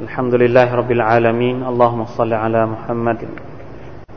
[0.00, 3.20] الحمد لله رب العالمين اللهم صل على محمد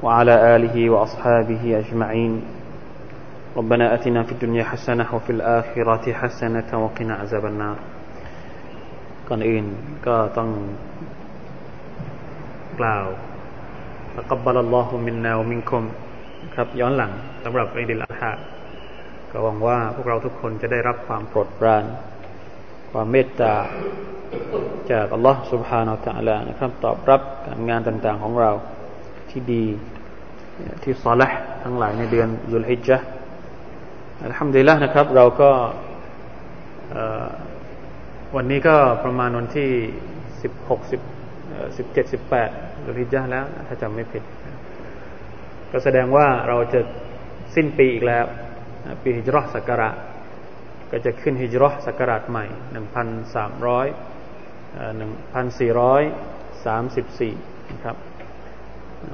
[0.04, 2.34] وعلى آله وأصحابه أجمعين
[3.58, 7.78] ربنا أتنا في الدنيا حسنة وفي الآخرة حسنة وقنا عذاب النار
[9.28, 9.66] ก่อนอื่น
[10.08, 10.50] ก็ต้อง
[12.80, 13.06] กล่าว
[14.16, 15.84] ตะกับบาลลอฮุมินนาวมินคุม
[16.56, 17.12] ครับย้อนหลัง
[17.44, 18.32] สำหรับอิดิลอาฮา
[19.32, 21.84] ก็หวังว่าพวกเราทุกคนจะได้รับความโปรดปราน
[22.97, 23.53] ความเมตตา
[24.91, 28.51] จากอัลลอฮ์สุบฮานาอัลลอฮ์นะครับตอบรับการงานต่างๆของเรา
[29.31, 29.65] ที่ดี
[30.83, 31.29] ที่ซอละ
[31.63, 33.07] ทั้งหลายในเดือนยุลฮิจจ์
[34.25, 35.51] อัลฮัมดุลิลละนะครับ เราก็
[38.37, 39.71] วันนี้ก็ประมาณวันที่
[40.43, 41.01] สิบหกสิบ
[41.77, 42.51] สิบเจ็ดสิบแปด
[42.87, 44.23] ยุลฮิจจ์แล้ว ถ้าจำไม่ผิด
[45.73, 46.81] ก็แสดงว่าเราจะ
[47.55, 48.25] สิ้นปีอีกแล้ว
[49.03, 49.91] ปีฮิจรัชศักระ
[50.97, 53.87] ก็จะขึ้นฮิจรัศักราชใหม่หนึ่งพันสามร้อย
[54.97, 56.03] หนึ่งพันสี่ร้อย
[56.65, 57.35] สามสิบสี่
[57.73, 57.97] นะครับ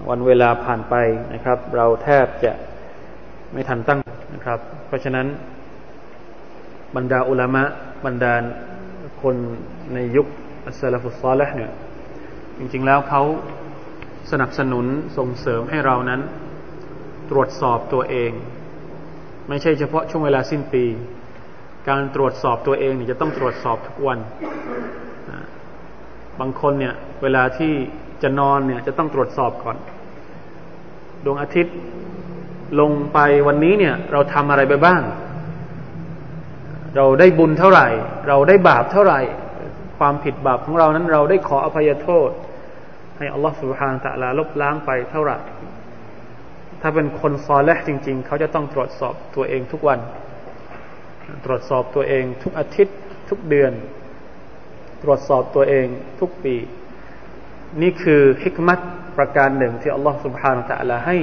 [0.09, 0.95] วันเวลาผ่านไป
[1.35, 2.53] นะครับ เราแทบจะ
[3.53, 4.01] ไม่ทันตั้ง
[4.35, 5.27] นะครับ เพราะฉะนั้น
[6.97, 7.65] บรรดาอุลามะ
[8.07, 8.35] บรรดา
[9.23, 9.37] คน
[9.95, 10.27] ในยุค
[10.67, 11.73] อัสซาลฟุซอลห์เนี่ย
[12.59, 13.23] จริงๆแล้วเขา
[14.31, 14.87] สนับสนุน
[15.19, 16.21] ส่งเสริมให้เรานั้น
[17.31, 18.33] ตรวจสอบตัวเอง
[19.49, 20.87] ไม่ใช่เฉพาะช่วงเวลาสิ้นปี
[21.89, 24.19] การตรวจสอบตัวเองเนี่ยจะต้องตรวจสอบทุกวัน
[26.41, 27.73] บางคนเนี่ย เวลาที่
[28.23, 29.77] จะนอนเนี่ย จะต้องตรวจสอบก่อน
[31.25, 31.77] ดวงอาทิตย์
[32.81, 35.03] ลงไปวันนี้เนี่ย เราทำอะไรไปบ้าง
[36.97, 37.89] เราได้บุญเท่าไหร่
[38.29, 39.21] เราได้บาปเท่าไหร่
[39.99, 42.31] ความผิดบาปของเรานั้น เราได้ขออภัยโทษ
[43.19, 45.39] ให้อัลลอฮฺสุบฮานตะลาลบล้างไปเท่าไหร่
[46.81, 49.99] ถ้าเป็นคนซอลและจริง ๆ เขาจะต้องตรวจสอบตัวเองทุกวัน
[51.45, 52.97] ตรวจสอบตัวเอง ทุกอาทิตย์
[53.29, 53.73] ทุกเดือน
[55.03, 55.87] ตรวจสอบตัวเอง
[56.21, 56.57] ทุกปี
[57.83, 58.81] นี่คือฮิกมัต
[59.17, 61.17] ประการหนึ่งที่อัลลอฮฺสุบฮานแตะละให้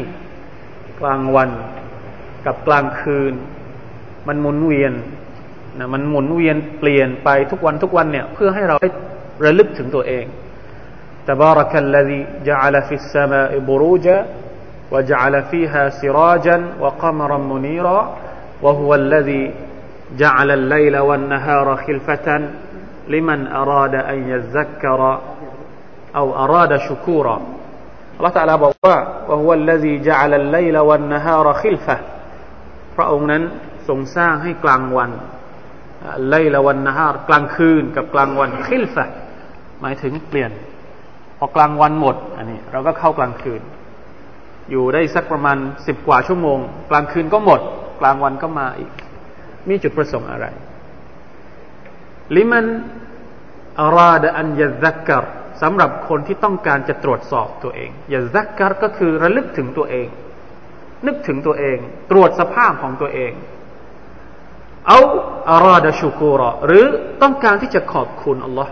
[1.00, 1.50] กลางวัน
[2.46, 3.34] กับกลางคืน
[4.28, 4.94] มันหมุนเวียน
[5.80, 8.90] นะมันหมุนเวียนเปลี่ยนไปทุกวันทุกวันเนี่ย เพื่อให้เราได้
[9.46, 10.26] ระลึกถึงตัวเอง
[11.30, 14.18] ตบารักัลลั تبارك الذي جعل في السماء بروجا
[14.92, 18.00] وجعل فيها سراجا وقمرا منيرا
[18.64, 19.44] وهو الذي
[20.17, 22.29] جعل الليل والنهار خلفة
[23.09, 25.21] لمن أراد أن يذكر
[26.17, 27.37] أو أراد شكورا
[28.19, 31.97] الله تعالى บอกว่า وهو الذي جعل الليل والنهار خلفة
[32.97, 33.43] พระองค์นั้น
[33.89, 35.11] ทรงสร้างให้กลางวัน
[36.29, 39.05] ไลละวันนหารกลางคืนกับกลางวันคิลฟะ
[39.81, 40.51] หมายถึงเปลี่ยน
[41.39, 43.63] พอกลางวันหมดอันนี้ เราก็เข้ากลางคืน
[44.71, 45.57] อยู่ได้สักประมาณ
[45.87, 46.59] สิบกว่าชั่วโมง
[46.91, 47.61] กลางคืนก็หมด
[48.01, 48.91] กลางวันก็มาอีก
[49.70, 50.46] มีจุดประสงค์อะไร
[52.36, 52.66] ลิมัน
[53.80, 55.14] อาราดอันยะซักกร
[55.62, 60.08] สำหรับคนที่ต้องการจะตรวจสอบตัวเองยะซักกรก็คือระลึกถึงตัวเอง
[61.08, 61.78] นึกถึงตัวเอง
[62.12, 63.32] ตรวจสภาพของตัวเอง
[64.88, 65.00] เอา
[65.50, 66.86] อาราดชูกูรอหรือ
[67.22, 68.72] ต้องการที่จะขอบคุณอัลลอฮ์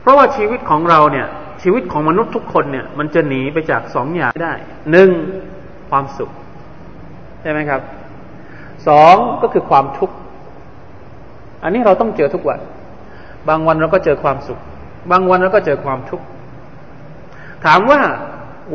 [0.00, 1.26] เพราะว่าชีวิตของเราเนี่ย
[1.62, 4.52] ชีวิตของมนุษย์ทุกคนเนี่ย มันจะหนีไปจากสองอย่างได้
[4.90, 5.10] หนึ่ง
[5.90, 6.30] ความสุข
[7.42, 7.80] ใช่ไหมครับ
[8.87, 10.15] สองก็คือความทุกข์
[11.63, 12.59] อันนี้เราต้องเจอทุกวัน
[13.49, 14.59] บางวันเราก็เจอความสุข
[15.11, 16.25] บางวันเราก็เจอความทุกข์
[17.65, 18.01] ถามว่า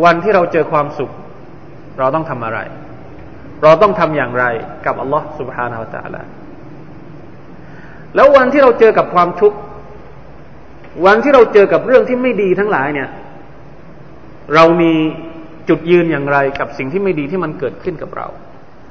[0.04, 1.10] วันที่เราเจอความสุข
[1.98, 2.58] เราต้องทำอะไร
[3.62, 4.44] เราต้องทำอย่างไร
[4.86, 6.22] กับอัลลอฮ์ سبحانه และ تعالى
[8.14, 9.58] แล้ววันที่เราเจอกับความทุกข์
[11.06, 13.08] วันที่เราเจอกับเรื่องที่ไม่ดีทั้งหลายเนี่ย
[14.54, 14.92] เรามี
[15.68, 18.26] จุดยืนอย่างไรกับสิ่งที่ไม่ดีที่มันเกิดขึ้นกับเรา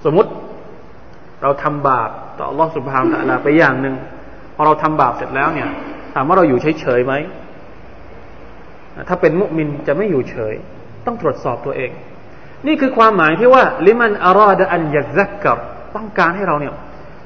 [0.06, 0.30] สมมติ
[1.43, 3.95] เราทำบาปต่อโลกสุภานตะลาไปอย่างหนึ่ง
[4.55, 5.69] พอเราทำบาปเสร็จแล้วเนี่ย
[6.15, 7.15] ถามว่าเราอยู่เฉยๆไหม
[9.09, 10.55] ถ้าเป็นมุมินจะไม่อยู่เฉย
[11.06, 11.91] ต้องตรวจสอบตัวเอง
[12.67, 15.59] นี่คือความหมายที่ว่า ลิมันอารอดอันยักซักกับ
[15.97, 16.75] ต้องการให้เราเนี่ย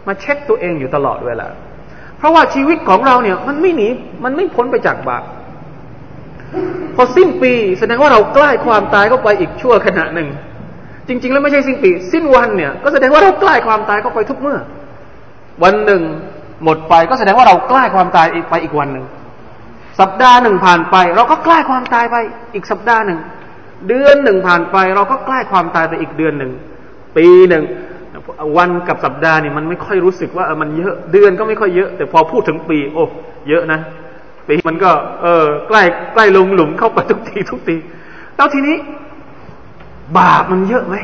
[0.06, 1.46] มาเช็คตัวเองอยู่ตลอดเวลา
[2.18, 3.88] เพราะว่าชีวิตของเราเนี่ย มันไม่หนี
[4.24, 5.24] มันไม่พ้นไปจากบาป
[6.94, 10.28] พอสิ้นปี แสดงว่าเราใกล้ความตายเข้าไปอีกชั่วขณะหนึ่ง
[11.08, 14.58] จริง ๆ แล้วไม่ใช่สิ้นปี สิ้นวันเนี่ย ก็แสดงว่าเราใกล้ความตายเข้าไปทุกเมื่อ
[15.64, 16.02] วันหนึ่ง
[16.64, 19.04] หมดไปก็แสดงว่าเราใกล้ความตายไปอีกวันหนึ่ง
[20.00, 22.16] สัปดาห์หนึ่งผ่านไป เราก็ใกล้ความตายไป
[22.54, 23.18] อีกสัปดาห์หนึ่ง
[23.88, 26.52] เดือนหนึ่งผ่านไป เราก็ใกล้ความตายไปอีกเดือนหนึ่ง
[27.16, 27.64] ปีหนึ่ง
[28.56, 33.04] วันกับสัปดาห์นี่มันไม่ค่อยรู้สึกว่ามันเยอะเดือนก็ไม่ค่อยเยอะ แต่พอพูดถึงปี โอ้
[33.48, 33.80] เยอะนะ
[34.48, 34.90] ปีมันก็
[35.22, 35.82] เออ ใกล้
[36.14, 37.76] ใกล้ลงหลุมเข้าไปทุกทีทุกที
[38.36, 38.76] แล้วทีนี้
[40.18, 40.96] บาปมันเยอะไหม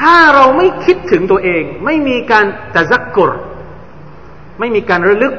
[0.00, 3.30] ถ้าเราไม่คิดถึงตัวเอง ไม่มีการตะซักกร
[4.58, 5.34] ไม่มีการระลึก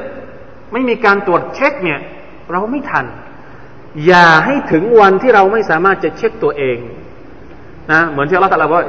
[0.72, 2.00] ไม่มีการตรวจเช็คเนี่ย
[2.52, 3.06] เราไม่ทัน
[4.06, 6.78] อย่าให้ถึงวันที่เราไม่สามารถจะเช็คตัวเอง
[7.92, 8.84] นะเหมือนที่อัลลอฮฺตรัสว่า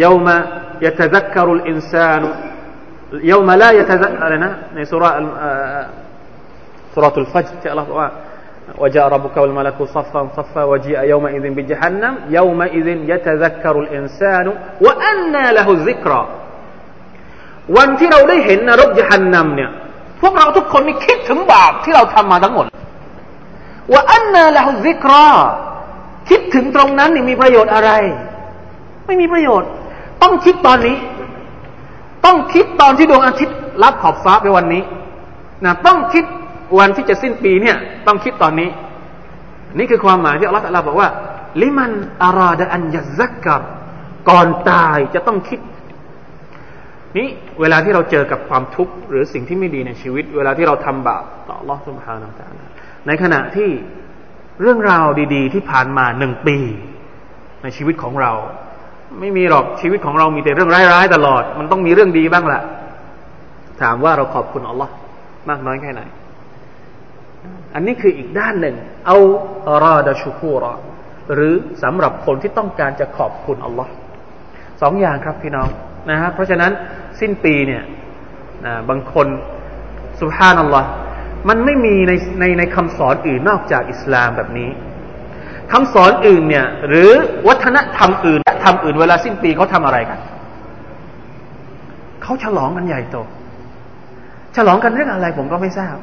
[0.00, 0.36] เยามา
[0.84, 2.28] ยะตะซักกรุลอินซานุ
[3.28, 5.10] เยามาลายะตะซักอะไรนะในสุรา
[6.94, 8.10] สุราตุลฟัจที่อัลลอฮฺบอกว่า
[8.77, 14.45] وجاء ربك والملك صفا صفا وجيء يومئذ بجهنم يومئذ يتذكر الإنسان
[14.85, 16.23] وأنى له الذكرى
[17.77, 19.71] วันที่เราได้เห็นนรกยหันนำเนี่ย
[20.21, 22.65] พวกเราทุกคนมีคิดถึงบาปที่เราทำมาทั้งหมด
[23.91, 25.27] ว่าอันนาละฮุซิกรา
[26.29, 27.91] คิดถึงตรงนั้นนี่มีประโยชน์อะไร
[29.05, 29.69] ไม่มีประโยชน์
[30.21, 30.97] ต้องคิดตอนนี้
[32.25, 34.83] ต้องคิดตอนที่ดวงอาทิตย์รับขอบฟ้าไปวันนี้
[35.65, 36.25] นะต้องคิด
[36.78, 37.76] วันที่จะสิ้นปีเนี่ย
[38.06, 38.68] ต้องคิดตอนนี้
[39.78, 41.08] นี่คือความหมายที่อัลลอฮฺเราบอกว่า
[41.62, 41.92] ลิมัน
[42.24, 43.62] อาราดอันยะซักกับ
[44.28, 45.60] ก่อนตายจะต้องคิด
[47.16, 47.28] นี่
[47.60, 52.66] เวลาที่เราเจอกับความทุกข์หรือสิ่งที่ไม่ดีในชีวิต เวลาที่เราทำบาปต่ออัลลอฮฺสุบฮานาอัลลอ
[53.06, 53.70] ในขณะที่
[54.60, 56.56] เรื่องราวดี ๆ ที่ผ่านมาหนึ่งปี
[57.62, 58.32] ในชีวิตของเรา
[59.20, 62.62] ไม่มีหรอกชีวิตของเรามีแต่เรื่องร้ายๆตลอด มันต้องมีเรื่องดีบ้างแหละ
[63.82, 64.92] ถามว่าเราขอบคุณอัลลอฮ์
[65.48, 66.02] มากน้อยแค่ไหน
[67.74, 68.76] อันนี้คืออีกด้านหนึ่ง
[69.06, 69.16] เอา
[69.68, 70.72] อราดชูคูรอ
[71.34, 73.92] หรือสำหรับคนที่ต้องการจะขอบคุณอัลลอฮ์
[74.82, 75.68] สองอย่างครับพี่น้อง
[76.10, 76.72] นะฮะเพราะฉะนั้น
[77.20, 77.82] สิ้นปีเนี่ย
[78.66, 79.26] นะบางคน
[80.20, 80.88] สุภานัลลอฮ์
[81.48, 84.70] มันไม่มีในในในคำสอนอื่นนอกจากอิสลามแบบนี้
[85.72, 87.10] คำสอนอื่นเนี่ย หรือ
[87.48, 90.18] วัฒนธรรมอื่นทำอื่นเวลาสิ้นปีเขาทำอะไรกัน
[92.22, 93.16] เขาฉลองกันใหญ่โต
[94.56, 95.96] ฉลองกันเรื่องอะไรผมก็ไม่ทราบ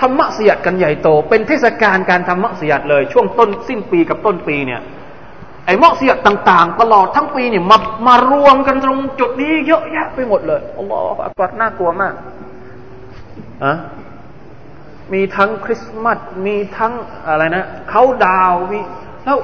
[0.00, 4.80] ทำมัสยิดกันใหญ่โต เป็นเทศกาลการทำมัสยิดเลย ช่วงต้นสิ้นปีกับต้นปีเนี่ย
[5.66, 12.14] ไอ้มอกเสียต่างๆ ตลอดทั้งปีเนี่ยมามารวมกันตรงจุดนี้เยอะแยะไปหมดเลยอัลลอฮฺอักบัรน่ากลัวมาก
[13.64, 13.72] อะ
[15.12, 16.92] มีทั้งคริสต์มาสมีทั้ง
[17.26, 18.80] อะไรนะเขาดาวมี
[19.24, 19.38] แล้ว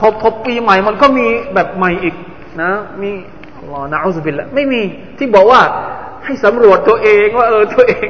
[0.00, 2.14] พอพอปีใหม่มันก็มีแบบใหม่อีก
[2.62, 2.70] นะ
[3.02, 3.10] มี
[3.56, 4.80] อัลลอฮฺนะอัลลอฮฺบิลละไม่มี
[5.18, 5.60] ที่บอกว่า
[6.24, 8.08] ให้สำรวจตัวเองว่าเออตัวเอง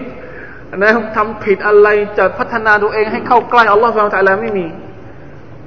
[0.83, 1.89] นะทำผิดอะไร
[2.19, 4.67] จะพัฒนาตัวเองให้เข้าใกล้อัลลอฮฺสุบไบร์ตะลาไม่มี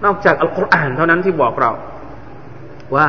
[0.06, 1.72] นอกจากอัลกุรอานเท่านั้นที่บอกเรา
[2.96, 3.08] ว่า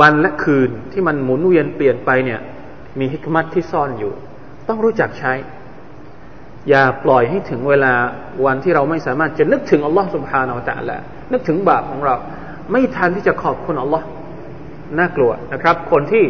[0.00, 2.40] วันและคืนที่มันหมุนเวียนเปลี่ยนไปเนี่ย
[2.98, 4.12] มีฮิกมัตที่ซ่อนอยู่
[4.68, 5.32] ต้องรู้จักใช้
[6.68, 7.92] อย่าปล่อยให้ถึงเวลา
[8.44, 10.96] วันที่เราไม่สามารถจะนึกถึงอัลลอฮ์สุบฮานาอัลตะละ
[11.32, 12.14] นึกถึงบาปของเรา
[12.72, 14.06] ไม่ทันที่จะขอบคุณอัลลอฮ์
[14.98, 16.24] น่ากลัวนะครับ คนที่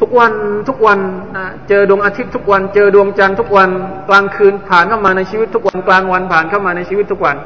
[0.00, 0.32] ทุกวัน
[0.68, 0.98] ทุกวัน
[1.36, 3.70] นะเจอดวงอาทิตย์ทุกวัน เจอดวงจันทร์ทุกวัน
[4.08, 7.36] กลางคืนผ่านเข้ามาในชีวิตทุกวันกลางวันผ่านเข้ามาในชีวิตทุกวัน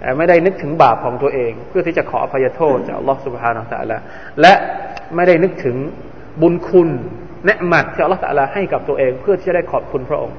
[0.00, 3.96] แต่ไม่ได้นึกถึงบาปของตัวเอง เพื่อที่จะขออภัยโทษจากอัลลอฮฺสุบฮานาตะละ
[4.40, 4.52] และ
[5.14, 5.76] ไม่ได้นึกถึง
[6.42, 6.88] บุญคุณ
[7.46, 10.36] เนืมัดที่อัลลอฮฺตะละให้กับตัวเอง เพื่อที่จะได้ขอบคุณพระองค์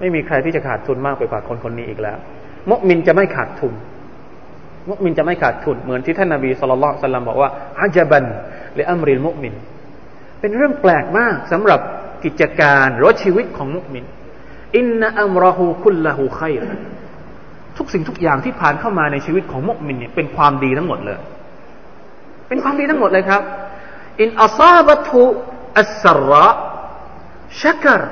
[0.00, 2.18] ไม่มีใครที่จะขาดทุนมากไปกว่าคนคนนี้อีกแล้ว
[2.70, 3.72] มุมินจะไม่ขาดทุน
[4.90, 7.50] มุมินจะไม่ขาดทุนเหมือนที่ท่านนาบีสุลต่านบอกว่า
[7.80, 8.24] อาจบัน
[8.74, 9.54] หรืออัมริลมุมิน
[10.40, 11.80] เป็นเรื่องแปลกมากสำหรับ
[12.24, 14.04] กิจการหรือชีวิตของมุมิน
[14.76, 16.46] อินนาอัมรหูคุลละหูไคร
[17.76, 21.18] ทุกสิ่งทุกอย่างที่ผ่านเข้ามาในชีวิตของมุกมินเนี่ยเป็นความดีทั้งหมดเลย
[22.48, 23.42] เป็นความดีทั้งหมดเลยครับ
[24.20, 25.20] อินอัซาบะตุ
[25.78, 26.46] อัสระ
[27.62, 28.02] ชักร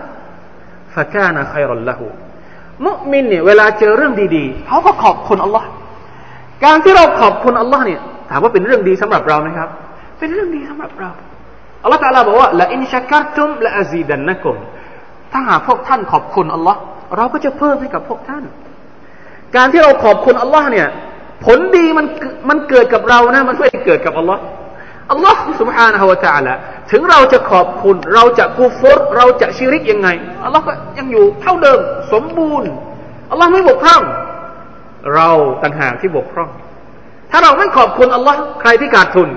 [0.94, 2.06] ฟะกานะขัยรัลละหู
[2.86, 5.68] มุกมินเนี่ยเวลาเจอเรื่องดีๆเขาก็ขอบคุณอัลลอฮ์
[6.64, 9.68] การที่เราขอบคุณอัลลอฮ์เนี่ยถามว่าเป็นเรื่องดีสำหรับเราไหมครับ
[10.18, 11.10] เป็นเรื่องดีสำหรับเรา
[11.82, 14.56] อัลลอฮฺตาลาบอกว่าละอินชักกัตุมละอาซีดันนะกุม
[15.32, 16.80] ถ้าหากพวกท่านขอบคุณอัลลอฮ์
[17.16, 18.44] เราก็จะเพิ่มให้กับพวกท่าน
[19.56, 20.88] การที่เราขอบคุณอัลลอฮ์เนี่ย
[21.44, 22.06] ผลดีมัน
[22.48, 24.40] มันเกิดกับเรานะ มันไม่ได้เกิดกับอัลลอฮ์
[25.10, 26.54] อัลลอฮ์สุบฮานะฮวาตาละ
[26.90, 30.08] ถึงเราจะขอบคุณ เราจะกูฟอรเราจะชิริกยังไง
[30.44, 31.78] อัลลอฮ์ก็ยังอยู่เท่าเดิม
[32.12, 32.70] สมบูรณ์
[33.30, 34.02] อัลลอฮ์ไม่บกพร่อง
[35.14, 35.28] เรา
[35.62, 36.50] ต่างหากที่บกพร่อง
[37.30, 39.28] ถ้าเราไม่ขอบคุณอัลลอฮ์ใครที่ขาดทุน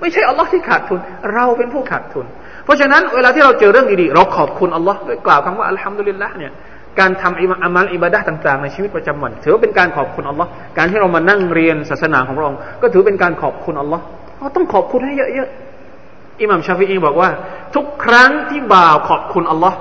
[0.00, 1.00] ไม่ใช่อัลลอฮ์ที่ขาดทุน
[1.34, 2.26] เราเป็นผู้ขาดทุน
[2.64, 6.52] เพราะฉะนั้นเวลาที่เราเจอเรื่องดีๆ เราขอบคุณอัลลอฮ์ด้วยกล่าวคำว่าอัลฮัมดุลิลละเนี่ย
[7.00, 10.48] การทำอามัลอิบาดะต่างๆในชีวิตประจำวัน ถือว่าเป็นการขอบคุณอัลลอฮ์
[10.78, 14.02] การที่เรามานั่งเรียนศาสนาของพระองค์ก็ถือเป็นการขอบคุณอัลลอฮ์
[14.38, 17.30] เราต้องขอบคุณให้เยอะๆอิหม่ามชาฟีอีบอกว่า
[17.74, 19.78] ทุกครั้งที่บ่าวขอบคุณอัลลอฮ์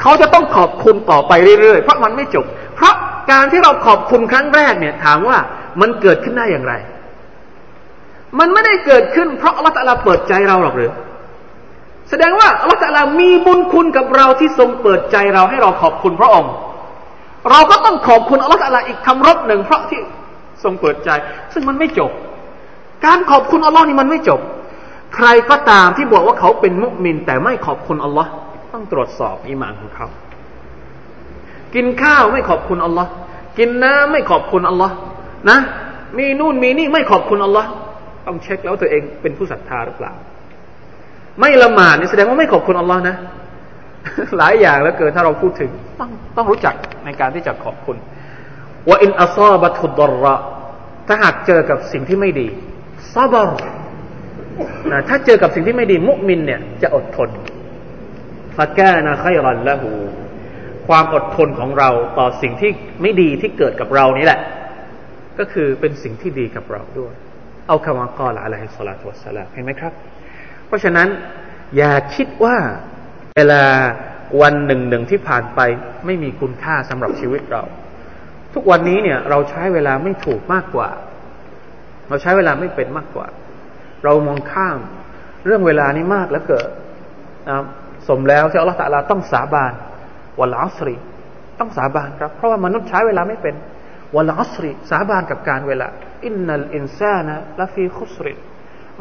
[0.00, 2.44] เขาจะต้องขอบคุณต่อไปเรื่อยๆเพราะมันไม่จบ
[2.76, 2.94] เพราะ
[3.32, 5.38] การที่เราขอบคุณครั้งแรกเนี่ย ถามว่า
[5.80, 6.74] มันเกิดขึ้นได้อย่างไร
[8.38, 10.92] มันไม่ได้เกิดขึ้นเพราะอัลลอฮฺเปิดใจเราหรอกหรือ
[12.10, 16.52] แสดงว่าอัลลอฮฺมีบุญคุณกับเราที่ทรงเปิดใจเราให้เราขอบคุณพระองค์
[17.50, 20.00] เราก็ต้องขอบคุณอัลลอฮฺอีกคำรบหนึ่งเพราะที่
[20.62, 21.10] ทรงเปิดใจ
[21.52, 22.10] ซึ่งมันไม่จบ
[23.06, 24.40] การขอบคุณอัลลอฮ์นี่มันไม่จบ
[25.16, 28.30] ใครก็ตามที่บอกว่าเขาเป็นมุสลิมแต่ไม่ขอบคุณอัลลอฮ์
[28.72, 30.06] ต้องตรวจสอบอิมานของเขา
[31.74, 33.10] กินข้าวไม่ขอบคุณอัลลอฮ์
[33.58, 34.94] กินน้ำไม่ขอบคุณอัลลอฮ์
[35.50, 35.58] นะ
[36.18, 37.68] มีนู่นมีนี่ไม่ขอบคุณอัลลอฮ์
[38.26, 40.12] ต้องเช็คแล้วตัวเองเป็นผู้ศรัทธาหรือเปล่า
[41.40, 43.16] ไม่ละหมาดนี่แสดงว่าไม่ขอบคุณอัลลอฮ์นะ
[44.38, 46.74] หลายอย่างแล้วเกินถ้าเราพูดถึงต้องต้องรู้จัก
[47.04, 47.96] ในการที่จะขอบคุณ
[48.88, 50.36] ว่าอินอัซาบัตุดระ
[51.08, 52.48] ถ้าหากเจอกับสิ่งที่ไม่ดี
[53.14, 53.50] ซาบร
[54.92, 57.28] นะถ้าเจอกับสิ่งที่ไม่ดี มุมินเนี่ยจะอดทน
[58.56, 59.92] ฟะกนะไครันละหู
[60.88, 62.70] ความอดทนของเราต่อสิ่งที่
[63.02, 64.40] ไม่ดีที่เกิดกับเรานี่แหละ
[65.38, 67.14] ก็คือเป็นสิ่งที่ดีกับเราด้วย
[67.66, 69.92] เอาคำว่ากอละอะลัยฮิสลาตุวะสลามเห็นไหมครับ
[70.66, 71.08] เพราะฉะนั้น
[71.76, 72.56] อย่าคิดว่า
[73.36, 73.62] เวลา
[74.42, 75.60] วันหนึ่งหนึ่งที่ผ่านไป
[76.06, 77.62] ไม่มีคุณค่าสำหรับชีวิตเรา
[78.54, 80.88] ทุกวันนี้เนี่ยเราใช้เวลาไม่ถูกมากกว่า
[82.08, 83.26] เราใช้เวลาไม่เป็นมากกว่า
[84.04, 84.78] เรามองข้าม
[85.46, 86.68] เรื่องเวลานี้มากแล้วเกิด
[88.08, 89.72] สมแล้วที่อัลลอฮฺตะลาต้องสาบาน
[90.40, 90.96] วันอัสรี
[91.60, 93.54] ต้องสาบานครับ เพราะว่ามนุษย์ใช้เวลาไม่เป็น
[94.16, 95.88] วันอัสรีสาบานกับการเวลา
[96.26, 98.32] อินนัลอินซานะละฟีคุสริ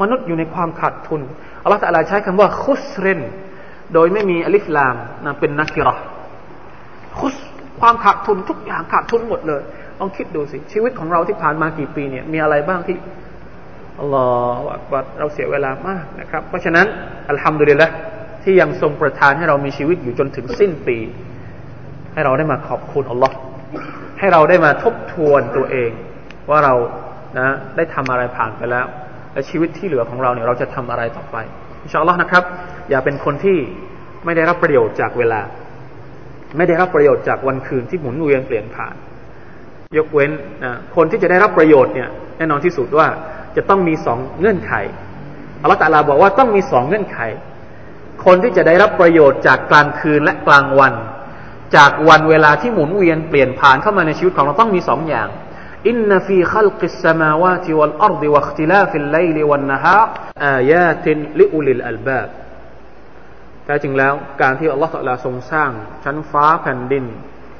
[0.02, 1.22] มนุษย์อยู่ในความขาดทุน
[1.64, 3.20] อัลลอฮฺตะลาใช้คำว่าคุสริน
[3.94, 5.94] โดยไม่มีอลิฟลามนะเป็นนักกิรอ
[7.20, 7.36] คุส
[7.80, 9.62] ความขาดทุนทุกอย่างขาดทุนหมดเลย
[10.00, 12.98] ลองคิดดูสิ ชีวิตของเราที่ผ่านมากี่ปีเนี่ยมีอะไรบ้างที่
[14.00, 14.26] อัลลอ
[14.66, 16.86] ฮฺเราเสียเวลามากนะครับ เพราะฉะนั้น
[17.30, 17.88] อัลฮัมดุลิลละ
[18.44, 20.98] ที่ยังทรงประทานให้เรามีชีวิตอยู่จนถึงสิ้นปี
[22.14, 23.36] ให้เราได้มาขอบคุณอัลลอฮ์
[24.20, 25.92] ให้เราได้มาทบทวนตัวเอง
[26.50, 26.74] ว่าเรา
[27.38, 28.86] นะได้ทำอะไรผ่านไปแล้ว
[29.34, 31.38] และชีวิตที่เหลือของเราเนี่ยเราจะทำอะไรต่อไป
[31.84, 32.44] อินชาอัลลอฮ์นะครับ
[32.90, 33.58] อย่าเป็นคนที่
[34.26, 35.42] ไม่ได้รับประโยชน์จากเวลา
[36.58, 38.96] ไม่ได้รับประโยชน์จากวันคืนที่หมุนเวียนเปลี่ยนผ่าน
[39.98, 40.32] ยกเว้น
[40.64, 43.08] นะคนที่จะได้รับประโยชน์เนี่ยแน่นอนที่สุดว่า
[43.56, 44.74] จะต้องมีสองเงื่อนไข
[45.62, 47.20] อัลลอฮฺตาลาบอกว่าต้องมีสองเงื่อนไข
[48.26, 50.94] คนที่จะได้รับประโยชน์จากกลางคืนและกลางวัน
[51.76, 55.28] จากวันเวลาที่หมุนเวียนเปลี่ยนผ่านเข้ามาในชีวิตของเราต้องมีสองอย่าง
[55.88, 60.00] อินนฟีขัลกิสมาวาติวัลอัรดิวัคติลาฟิลไลลิวันนะฮะ
[60.46, 62.30] อายาตินลิอุลิลอัลบาบ
[63.66, 65.72] แต่จริงแล้วการที่อัลลอฮฺลาทรงสร้าง
[66.04, 67.06] ชั้นฟ้าแผ่นดิน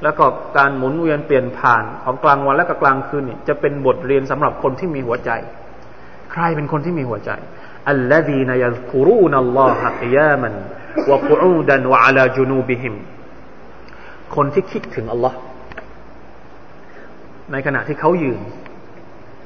[0.02, 0.24] แล้วก็
[0.58, 5.30] การหมุนเวียนเปลี่ยนผ่านของกลางวันและก็กลางคืนนี่จะเป็นบทเรียนสำหรับคนที่มีหัวใจ
[6.32, 7.30] ใครเป็นคนที่มีหัวใจ
[7.90, 10.52] الذين يذكرون الله قياما
[11.10, 12.94] วะกูอูดันวะอัลาจุนูบิฮิม
[14.35, 15.37] คนที่คิดถึงอัลลอฮ์
[17.51, 18.39] ในขณะที่เขายืน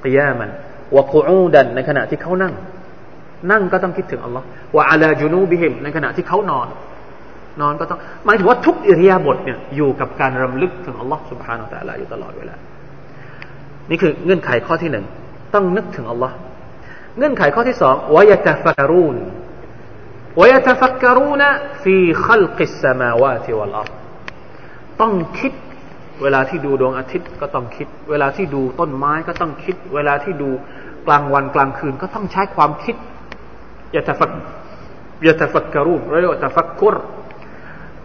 [0.03, 0.49] กิยามัน
[0.95, 2.53] วะกูอูดันในขณะที่เขานั่ง
[3.51, 6.67] นั่งก็ต้องคิดถึงอัลลอฮ์วะอาลาจูนูบิฮิมในขณะที่เขานอน
[7.61, 12.55] นอนก็ต้องหมายถึงว่าทุกอิริยาบถเนี่ยอยู่กับการรำลึกถึงอัลลอฮ์ سبحانه และ تعالى อยู่ตลอดเวลา
[13.89, 15.05] นี่คือเงื่อนไขข้อที่หนึ่ง
[15.53, 16.35] ต้องนึกถึงอัลลอฮ์
[17.17, 19.17] เงื่อนไขข้อที่สองวยตฟักรูน
[20.41, 21.43] วยตฟักรูน
[21.83, 23.89] ฟีขัลกิสมาวาติวัลอัล
[25.00, 25.52] ต้องคิด
[26.22, 30.50] เวลาที่ดูดวงอาทิตย์ก็ต้องคิด เวลาที่ดูต้นไม้ก็ต้องคิด เวลาที่ดู
[31.06, 32.96] กลางวันกลางคืนก็ต้องใช้ความคิด
[33.94, 34.30] ยตฟัก
[35.26, 36.94] ยตฟักกรูนเรียกว่าตฟักกุร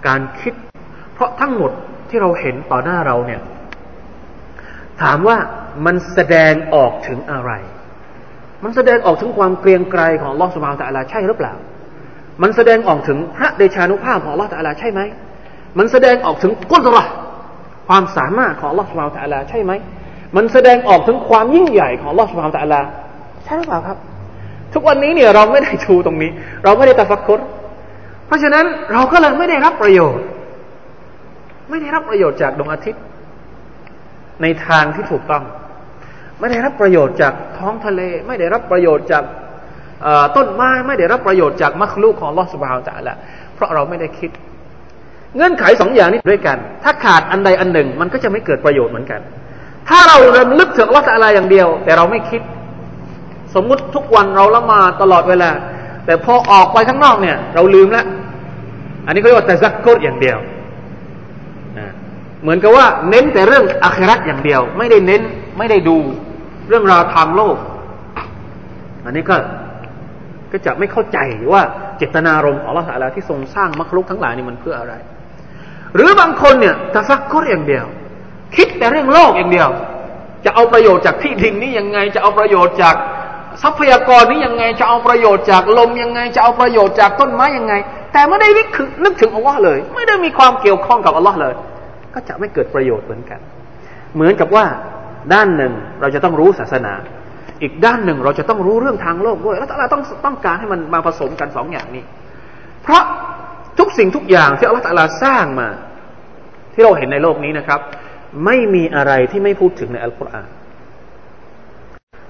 [0.08, 0.54] การคิด
[1.14, 1.72] เพราะทั้งหมด
[2.10, 3.42] ที่เราเห็นต่อหน้าเราเนี่ย
[5.02, 5.38] ถามว่า
[5.86, 7.52] มันแสดงออกถึงอะไร
[8.64, 11.54] มันแสดงออกถึงความเกรียงไกรของลอสุบานตะลาใช่หรือเปล่า
[12.42, 15.02] มันแสดงออกถึงพระเดชานุภาพของลอตะลาใช่ไหม
[15.78, 17.00] มันแสดงออกถึงกุศล
[17.88, 19.72] ความสามารถของลอสุบานตะลาใช่ไหม
[20.36, 22.82] มันแสดงออกถึงความยิ่งใหญ่ของลอสุบานตะลา
[23.46, 23.98] ใช่หรือเปล่าครับ
[24.74, 26.32] ทุกวันนี้เนี่ยเราไม่ได้ชูตรงนี้
[26.64, 27.40] เราไม่ได้ตะฟักคุร
[28.28, 30.26] เพราะฉะนั้นเราก็เลยไม่ได้รับประโยชน์
[31.70, 33.02] ไม่ได้รับประโยชน์จากดวงอาทิตย์
[34.42, 35.44] ในทางที่ถูกต้อง
[36.40, 39.24] ไม่ได้รับประโยชน์จากท้องทะเล ไม่ได้รับประโยชน์จาก
[40.36, 43.18] ต้นไม้ไม่ได้รับประโยชน์จากมรรคลูกของลอสบาวจะละ
[43.56, 44.32] เพราะเราไม่ได้คิด
[45.36, 49.22] เงื่อนไขสองอย่างนี้ด้วยกัน ถ้าขาดอันใดอันหนึ่ง มันก็จะไม่เกิดประโยชน์เหมือนกัน
[49.90, 52.42] ถ้าเราเริ่มลึกถึงลอสอะไรอย่างเดียว แต่เราไม่คิด
[53.56, 55.50] สมมุติทุกวันเราละมาตลอดเวลา
[56.06, 58.06] แต่พอออกไปข้างนอกเนี่ย เราลืมแล้ว
[59.06, 60.38] อันนี้เขาเรียกว่าแต่ซักกดอย่างเดียว
[62.42, 65.22] เหมือนกับว่าเน้นแต่เรื่องอาคราอย่างเดียว ไม่ได้เน้น
[65.58, 65.98] ไม่ได้ดู
[66.70, 67.56] เรื่องราวทางโลก
[69.06, 69.36] อันนี้ก็
[70.52, 71.18] ก็จะไม่เข้าใจ
[71.52, 71.62] ว่า
[71.98, 74.94] เจตนารมณ์ของอัลลอฮฺที่ทรงสร้างมรรคลุกทั้งหลายนี่มันเพื่ออะไร
[75.96, 77.86] หรือบางคนเนี่ยตะฟักก็อย่างเดียว
[78.56, 79.70] คิดแต่เรื่องโลกอย่างเดียว
[80.46, 82.96] จะเอาประโยชน์จากที่ดินนี้ยังไง จะเอาประโยชน์จาก
[83.62, 87.74] ทรัพยากรนี้ยังไง จะเอาประโยชน์จากลมยังไง จะเอาประโยชน์จากต้นไม้ยังไง
[88.14, 88.68] แต่ไม่ได้นึก
[89.04, 91.54] นึกถึงอัลลอฮ์เลย ไม่ได้มีความเกี่ยวข้องกับอัลลอฮ์เลย
[92.14, 93.40] ก็จะไม่เกิดประโยชน์เหมือนกัน
[94.16, 94.66] เหมือนกับว่า
[95.34, 96.94] ด้านหนึ่งเราจะต้องรู้ศาสนา
[97.62, 102.04] อีกด้านหนึ่งเราจะต้องรู้เรื่องทางโลกด้วย แล้วเราต้องต้องการให้มันมาผสมกันสองอย่างนี้
[102.84, 103.04] เพราะ
[103.80, 105.70] ทุกสิ่งทุกอย่างที่อัลลอฮฺตะลาสร้างมา
[106.74, 107.80] ที่เราเห็นในโลกนี้นะครับ
[108.46, 110.50] ไม่มีอะไรที่ไม่พูดถึงในอัลกุรอาน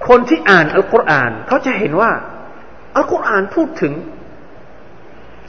[0.08, 2.10] คนที่อ่านอัลกุรอานเขาจะเห็นว่า
[2.96, 3.92] อัลกุรอานพูดถึง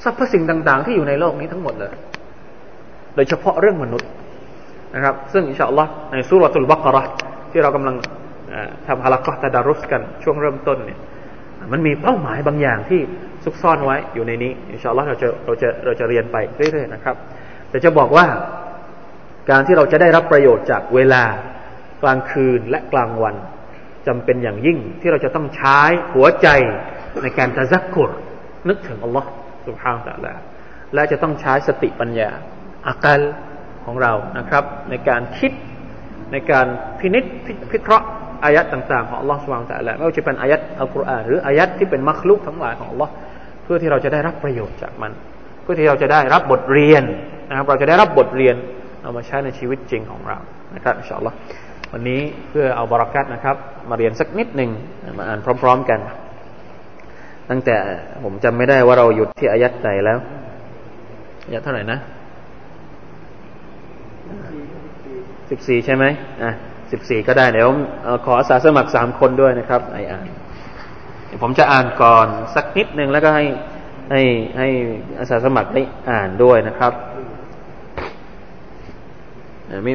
[0.03, 1.93] สรรพสิ่งต่าง ๆ ที่อยู่ในโลกนี้ทั้งหมดเลย
[3.15, 4.09] โดยเฉพาะเรื่องมนุษย์
[4.95, 7.03] นะครับ ซึ่งอินชาอัลลอฮ์ในสุรตุลบักระ
[7.51, 7.95] ที่เรากำลัง
[8.87, 10.99] ทำฮาลักะตะดารุสกันช่วงเริ่มต้นเนี่ย
[11.71, 13.01] มันมีเป้าหมายบางอย่างที่
[13.43, 17.15] ซุกซ่อนไว้อยู่ในนี้อินชาอัลลอฮ์เราจะเราจะเราจะเรียนไปเรื่อยๆนะครับ
[17.69, 18.25] แต่จะบอกว่า
[19.49, 21.23] การที่เราจะได้รับประโยชน์จากเวลา
[22.03, 23.35] กลางคืนและกลางวัน
[24.07, 25.79] จำเป็นอย่างยิ่งที่เราจะต้องใช้
[26.13, 26.47] หัวใจ
[27.23, 28.09] ในการตะซักกุร
[28.67, 29.27] นึกถึงอัลลอฮ์
[29.67, 30.33] สุบฮานตะลา
[30.93, 32.29] และจะต้องใช้สติปัญญา
[32.87, 33.21] อากัล
[33.85, 35.51] ของเรานะครับ ในการคิด
[36.31, 36.67] ในการ
[36.99, 37.23] พินิจ
[37.71, 38.07] พิเคราะห์
[38.43, 43.11] อายัดต่างๆของอัลลอฮ์สุบฮานตะลาไม่ว่าจะเป็นอายัดอัลกุรอานหรืออายัดที่เป็นมัคลุกทั้งหลายของอัลลอฮ์
[43.73, 45.11] พื่อที่เราจะได้รับประโยชน์จากมัน
[45.61, 47.03] เพื่อที่เราจะได้รับบทเรียน
[47.49, 48.55] นะครับ เราจะได้รับบทเรียน
[49.01, 50.37] เอามาใช้ในชีวิตจริงของเรา
[50.75, 51.37] นะครับอินชาอัลลอฮ์
[51.91, 53.55] วันนี้เพื่อเอาบารักัตนะครับ
[53.89, 54.69] มาเรียนสักนิดหนึ่ง
[55.17, 55.99] มาอ่านพร้อม ๆกัน
[57.49, 57.75] ตั้งแต่
[58.23, 60.19] ผมจำไม่ได้ว่าเราหยุดที่อายัดใดแล้ว
[61.45, 61.99] อายัดเท่าไหร่นะ
[65.49, 66.05] สิบสี่ใช่ไหม
[66.43, 66.51] อะ
[66.91, 67.69] สิบสี่ก็ได้เดี๋ยว
[68.25, 70.40] ขออาสาสมัครสามคนด้วยนะครับไออ่าน
[71.41, 73.45] ผมจะอ่านก่อนสักนิดหนึ่งแล้วก็ให้
[74.11, 74.21] ให้
[74.57, 74.67] ให้
[75.19, 76.93] อาสาสมัครได้อ่านด้วยนะครับ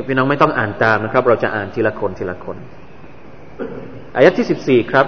[0.07, 2.57] พี่น้องไม่ต้องอ่านตามนะครับ เราจะอ่านทีละคนทีละคน
[4.15, 5.07] อายะที่สิบสี่ครับ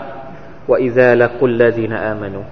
[0.68, 2.42] ว่าอิซาลกุลลาดีนอามานุ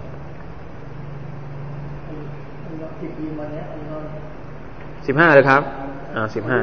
[5.06, 5.62] สิบห้าเลยครับ
[6.14, 6.60] อ่าสิบห้า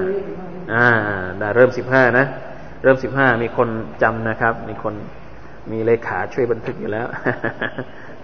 [0.74, 0.88] อ่า
[1.40, 2.26] ได้เริ่มสิบห้านะ
[2.84, 3.70] เริ่มสิบห้ามีคน
[4.02, 4.94] จำนะครับ มีคน
[5.71, 7.07] มีเลขาช่วยบันทึกอยู่แล้ว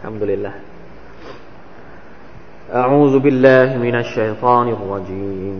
[0.02, 0.54] ทำดุลิลละ
[2.82, 5.56] أعوذ بالله من الشيطان الرجيم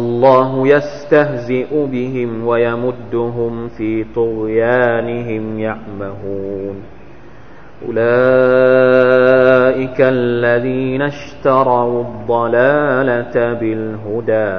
[0.00, 6.76] الله يستهزئ بهم ويمدهم في طغيانهم يعمهون
[7.88, 9.20] أولئك
[10.00, 14.52] الذين اشتروا الضلالة بالهدى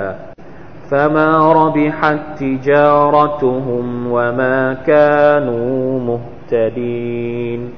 [0.90, 7.70] فما ربحت تجارتهم وما كانوا مهتدين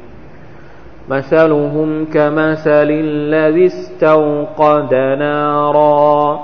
[1.08, 6.40] مثلهم كمثل الذي استوقد نارا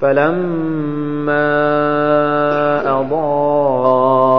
[0.00, 1.50] فلما
[3.00, 4.36] أضاءت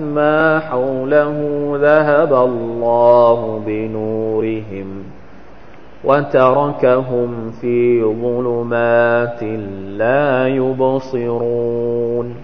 [0.00, 4.97] ما حوله ذهب الله بنورهم
[6.04, 9.42] وتركهم في ظلمات
[9.96, 12.34] لا يبصرون.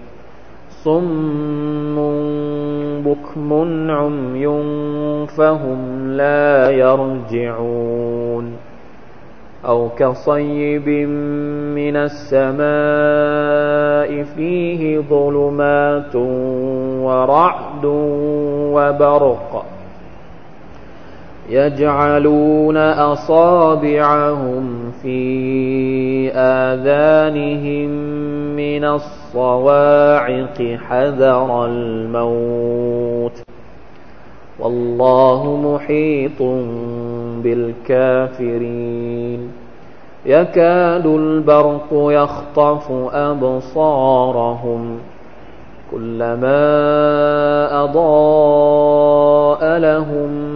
[0.69, 1.95] صم
[3.01, 4.47] بكم عمي
[5.27, 8.53] فهم لا يرجعون.
[9.65, 10.89] أو كصيب
[11.75, 12.55] من السماء
[14.23, 16.15] فيه ظلمات
[17.05, 17.85] ورعد
[18.75, 19.65] وبرق.
[21.49, 24.65] يجعلون أصابعهم
[25.01, 27.89] في آذانهم
[28.55, 33.41] من الصواعق حذر الموت.
[34.59, 36.41] والله محيط
[37.43, 39.51] بالكافرين.
[40.25, 44.97] يكاد البرق يخطف أبصارهم.
[45.91, 46.63] كلما
[47.83, 50.55] أضاء لهم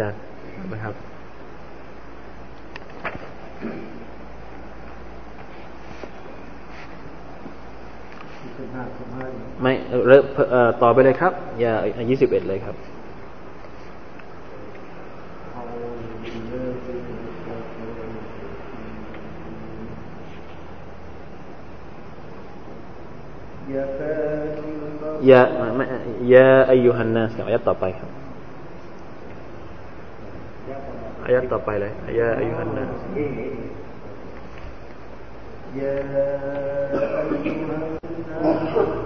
[0.00, 0.18] จารย์
[0.72, 0.94] นะครับ
[9.62, 9.72] ไม่
[10.06, 10.24] เริ่ม
[10.82, 11.74] ต่อไปเลยครับ อย่า
[12.10, 12.76] ยี่สิบเอ็ดเลยครับ
[25.30, 25.42] ยา
[25.76, 25.84] ไม่
[26.32, 28.19] ยาอายุฮันนัสอายัดต่อไปครับ
[31.29, 32.91] อายัดต่อไปเลยยาอายุฮันนัส
[35.79, 35.91] ยา
[37.17, 39.05] อายุฮันนัส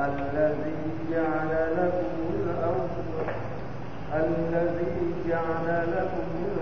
[0.00, 0.74] الذي
[1.10, 2.88] جعل لكم الأرض
[4.14, 6.61] الذي جعل لكم الأرض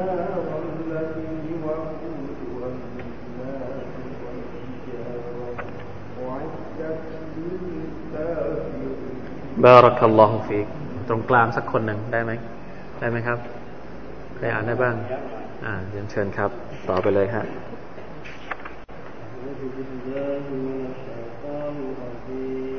[0.00, 0.18] النار
[0.80, 1.28] التي
[1.64, 5.56] وقودها الناس والحجارة
[6.22, 7.00] أعدت
[7.36, 9.16] للكافرين
[9.64, 10.66] บารักัลลอฮุฟีก
[11.08, 12.32] ตรงกลางสักคนหนึ่งได้ไหม
[13.00, 13.38] ได้ไหมครับ
[14.36, 14.94] ใครอ่านได้บ้าง
[15.64, 16.50] อ่าเรียนเชิญครับ
[16.88, 17.44] ต่อไปเลยฮะ
[19.48, 22.69] أعوذ بالله من الشيطان الرجيم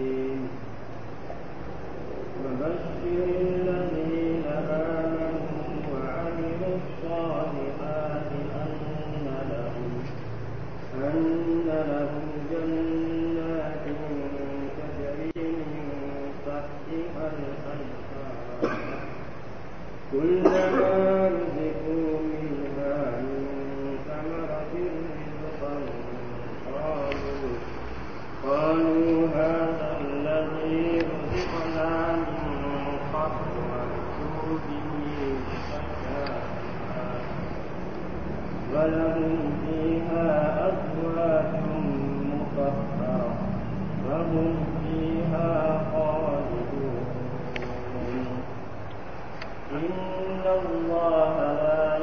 [49.72, 51.96] إن الله لا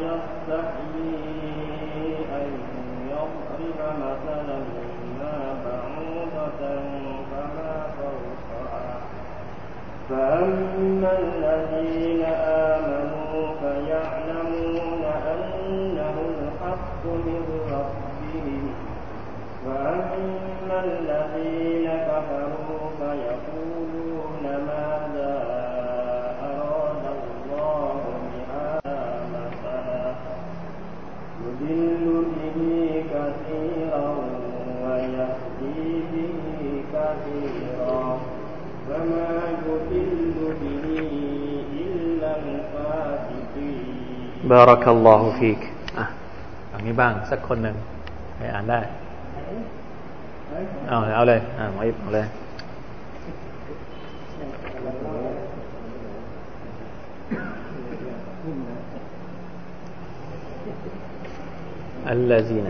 [2.39, 2.47] أن
[3.11, 4.59] يضرب مثلا
[5.19, 5.39] ما
[7.31, 7.89] فما
[10.09, 12.23] فأما الذين
[12.73, 15.03] آمنوا فيعلمون
[15.33, 18.73] أنه الحق من ربهم
[19.65, 25.58] وأما الذين كفروا فيقولون ماذا
[31.58, 32.58] يضل به
[33.12, 34.08] كثيرا
[34.84, 36.30] ويهدي به
[36.94, 38.04] كثيرا
[38.88, 39.30] فما
[39.66, 40.86] يضل به
[41.84, 43.84] إلا الفاسقين
[44.50, 45.60] บารักัลลอฮุฟีก
[45.98, 46.04] อ่ะ
[46.68, 47.76] อย่างนี้บ้างสักคนหนึ่ง
[48.36, 48.80] ใครอ่านได้
[50.88, 52.26] เอาเลยเอาเลย อ่าหมออิบเอาเลย
[62.06, 62.66] الذين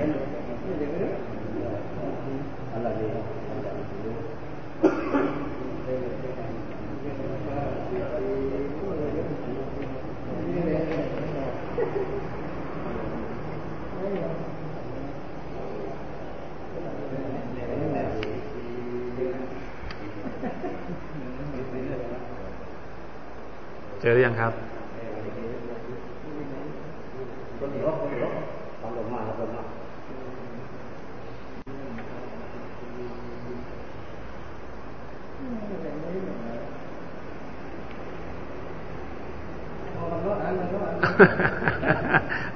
[24.01, 24.68] เจอหรือยังครับ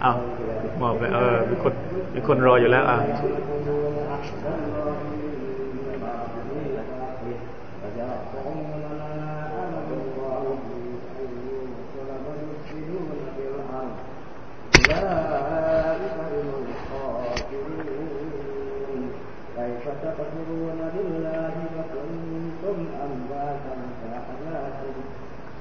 [0.02, 0.12] เอา
[0.82, 1.74] มอบไปเออมีคน
[2.14, 2.98] มีคนรออยู่แล้วอะ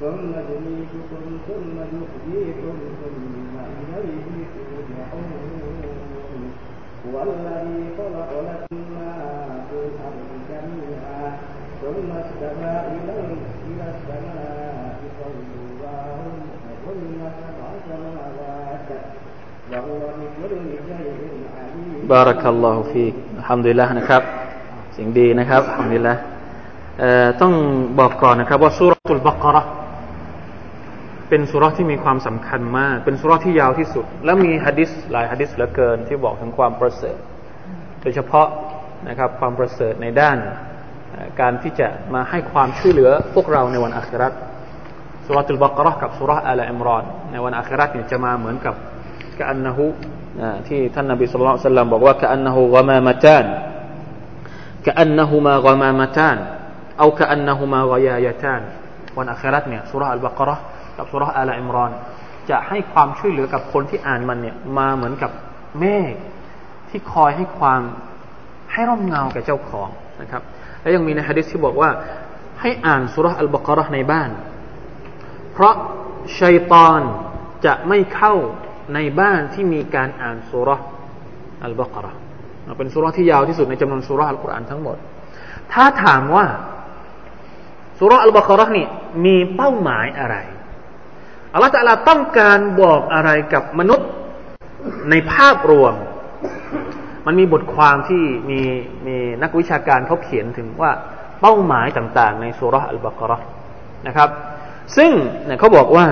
[0.02, 3.54] ثم يميتكم ثم يحييكم ثم
[3.94, 5.30] إليه ترجعون.
[7.06, 9.12] هو الذي خلق لكم ما
[9.68, 11.24] في الأرض جميعا
[11.82, 13.14] ثم استوى إلى
[13.92, 16.36] السماء فوضاهن
[16.84, 18.88] كل سبع سماوات
[19.70, 21.18] وهو بكل شيء
[21.56, 22.08] عليم.
[22.14, 23.14] بارك الله فيك.
[23.38, 24.22] الحمد لله นะครับ
[24.96, 26.14] สิ่งดีนะครับอัลฮัมดุลิลละ
[27.40, 27.52] ต้อง
[27.98, 29.62] บอกก่อนนะครับว่าสุรทูลบักระ
[31.34, 37.18] เป็นสุรที่มีความสำคัญมาก เป็นสุรที่ยาวที่สุด และมีฮะดิษหลายฮะดิษเหลือเกิน ที่บอกถึงความประเสริฐ
[38.00, 38.48] โดยเฉพาะ
[39.08, 40.38] นะครับความประเสริฐในด้าน
[41.40, 44.28] การที่จะมาให้ความช่วยเหลือพวกเราในวันอัครา
[45.26, 48.74] สุรตุลบักรอกับสุรอัลอิมรอน ในวันอัคราเนี่ยจะมาเหมือนกับ
[49.38, 49.86] กะอันนะฮุ
[50.68, 53.44] ที่ท่านนบีสุลต่านสัลบอกว่ากะอันนะฮุกามามะจาน
[54.86, 56.36] กะอันนะฮุมากามามะจาน
[56.98, 58.62] เอากะอันนะฮุมาวายายะจาน
[59.18, 60.56] วันอัคราเนี่ยสุรอัลบักรอ
[60.98, 61.92] กับสุราอัลอิมรอน
[62.50, 65.30] จะให้ความช่วยเหลือกับคนที่อ่านมันเนี่ย มาเหมือนกับ
[65.78, 66.14] เมฆ
[66.88, 67.80] ที่คอยให้ความ
[68.72, 69.88] ให้ร่มเงาแก่เจ้าของ
[70.20, 70.42] นะครับ
[70.80, 71.90] และยังมีในฮะดิษที่บอกว่า
[72.60, 74.30] ให้อ่านสุราอัลบากระในบ้าน
[75.52, 75.74] เพราะ
[76.40, 77.00] ชัยตอน
[77.64, 78.34] จะไม่เข้า
[78.94, 80.76] ในบ้านที่มีการอ่านสุรา
[81.64, 82.12] อัลบากระ
[82.78, 84.96] เป็นสุราที่ยาวที่สุดในจำนวนสุราอัลกุรอานทั้งหมด
[85.72, 86.46] ถ้าถามว่า
[88.00, 88.86] สุราอัลบากระนี่
[89.24, 90.36] มีเป้าหมายอะไร
[91.52, 94.08] อัลลอฮฺตะลาต้องการบอกอะไรกับมนุษย์
[95.10, 95.94] ในภาพรวม
[97.26, 98.60] มันมีบทความที่มี
[99.06, 100.92] มีนักวิชาการเขาเขียนถึงว่า
[101.40, 103.38] เป้าหมายต่างๆ ในสุราอัลบากระ
[104.06, 104.30] นะครับ
[104.96, 105.10] ซึ่ง
[105.44, 106.06] เนี่ยเขาบอกว่า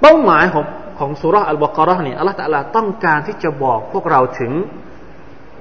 [0.00, 0.64] เป้าหมายของ
[0.98, 4.52] ของสุราอัลบากระเนี่ยอัลลอฮฺตะลาต้องการที่จะบอกพวกเราถึง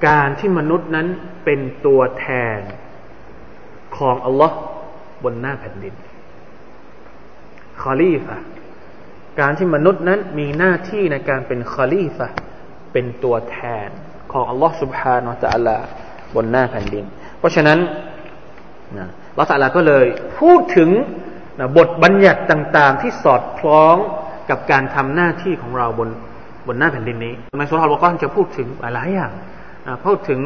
[0.08, 1.08] การที่มนุษย์นั้น
[1.44, 2.26] เป็นตัวแท
[2.58, 2.60] น
[3.98, 4.58] ของอัลลอฮ์
[5.24, 5.94] บนหน้าแผ่นดิน
[7.82, 8.38] คอลีฟะ
[9.41, 12.29] การที่มนุษย์นั้นมีหน้าที่ในการเป็นคอลีฟะ
[12.93, 13.89] เป็นตัวแทน
[14.33, 15.77] ของอัลลอฮ์ سبحانه และ تعالى
[16.35, 17.05] บนหน้าแผ่นดิน
[17.39, 17.79] เพราะฉะนั้น
[18.99, 20.07] นะละตัลลาก็เลย
[20.41, 20.91] พูดถึง
[21.59, 23.97] นะบทบัญญัติต่าง ๆ ที่สอดคล้อง
[24.51, 26.09] กับการทำหน้าที่ของเราบน
[26.67, 29.33] บนหน้าแผ่นดินนี้ในสุรษะบกรจะพูดถึงหลายอย่าง
[30.05, 30.41] พูดถึง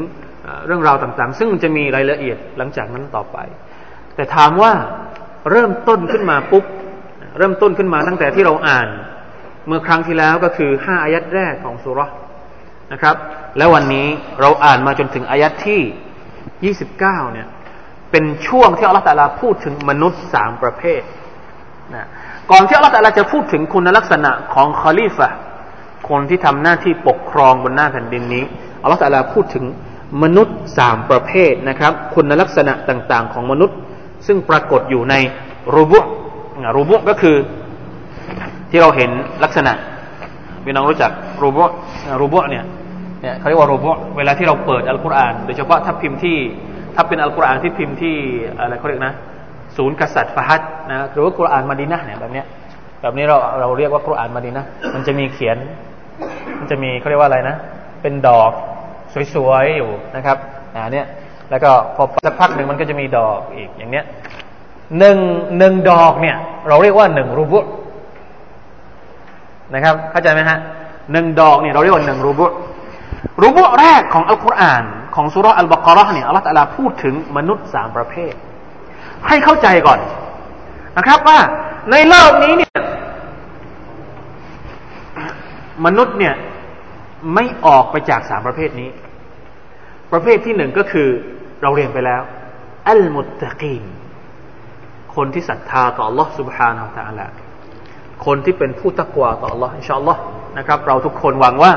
[0.66, 3.38] เรื่องราวต่างๆ ซึ่งมันจะมีรายละเอียดหลังจากนั้นต่อไป
[4.14, 4.72] แต่ถามว่า
[5.50, 6.64] เริ่มต้นขึ้นมาปุ๊บ
[7.39, 8.87] เริ่มต้นขึ้นมาตั้งแต่ที่เราอ่าน
[9.67, 11.99] เมื่อครั้งที่แล้วก็คือห้าอายัดแรกของสุร
[12.93, 13.15] นะครับ
[13.57, 14.07] แล้ววันนี้
[14.41, 15.81] เราอ่านมาจนถึงอายัดที่
[16.65, 17.47] ยี่สิบเก้าเนี่ย
[18.11, 21.01] เป็นช่วงที่อัลลอฮฺตะลาพูดถึงมนุษย์สามประเภท
[21.95, 22.07] นะ
[22.51, 25.29] ก่อนที่อัลลอฮฺตะลาจะพูดถึงคุณลักษณะของคอลีฟะ
[26.09, 28.43] คนที่ทำหน้าที่ปกครองบนหน้าแผ่นดินนี้
[28.81, 29.65] อัลลอฮฺตะลาพูดถึง
[30.23, 33.77] มนุษย์สามประเภทนะครับ คุณลักษณะต่างๆ ของมนุษย์
[34.27, 35.15] ซึ่งปรากฏอยู่ใน
[35.75, 35.99] รูบุ
[36.75, 37.35] รูบุก็คือ
[38.71, 39.09] ที่เราเห็น
[39.43, 39.73] ลักษณะ
[40.65, 41.11] พี่น้องรู้จัก
[41.43, 41.63] รูบุ
[42.21, 42.63] รูบุเนี่ย
[43.21, 46.37] เนี่ยเขาเรียกว่ารูบุเวลาที่เราเปิดอัลกุรอานโดยเฉพาะถ้าพิมพ์ที่
[46.95, 48.15] ถ้าเป็นอัลกุรอานที่พิมพ์ที่
[48.59, 49.13] อะไรเขาเรียกนะ
[49.77, 52.45] ศูนย์กษัตริย์ฟาฮัดนะหรือว่ากุรอานมาดีนะเนี่ยแบบเนี้ย
[53.01, 55.57] แบบนี้เราเราเรียกว่ากุรอานมาดีนะมันจะมีเขียน
[56.59, 57.55] มันจะมีเขาเรียกว่าอะไรนะ
[58.01, 58.51] เป็นดอก
[59.33, 60.37] สวยๆอยู่นะครับ
[60.75, 61.05] อ่าเนี่ย
[61.51, 64.05] แล้วก็พอสักพักหนึ่งมันก็จะมีดอกอีกอย่างเนี้ย
[64.97, 65.17] หนึ่ง
[65.57, 67.59] หนึ่งดอกเนี่ย เราเรียกว่าหนึ่งรูบุ
[69.73, 70.57] นะครับ เข้าใจไหมฮะ
[71.11, 72.45] หนึ่งดอกเนี่ยเราเรียกว่าหนึ่งรูบุ
[73.41, 74.83] รูบุแรกของอัลกุรอาน
[75.15, 78.33] ของสุรอัลบากรห์เนี่ยอัลลอฮฺตะลาพูดถึงมนุษย์สามประเภท
[79.27, 79.99] ให้เข้าใจก่อน
[80.97, 81.39] นะครับว่า
[81.91, 82.79] ในโลกนี้เนี่ย
[85.85, 86.35] มนุษย์เนี่ย
[87.33, 88.89] ไม่ออกไปจากสามประเภทนี้
[90.11, 91.07] ประเภทที่หนึ่งก็คือ
[91.61, 92.21] เราเรียนไปแล้ว
[92.89, 93.83] อัลมุตตะกีน
[95.18, 97.26] คนที่ศรัทธาต่อ Allah سبحانه และ تعالى
[98.26, 100.20] คนที่เป็นผู้ตะกวาต่อ Allah อินชาอัลลอฮ์
[100.58, 101.72] นะครับ เราทุกคนหวังว่า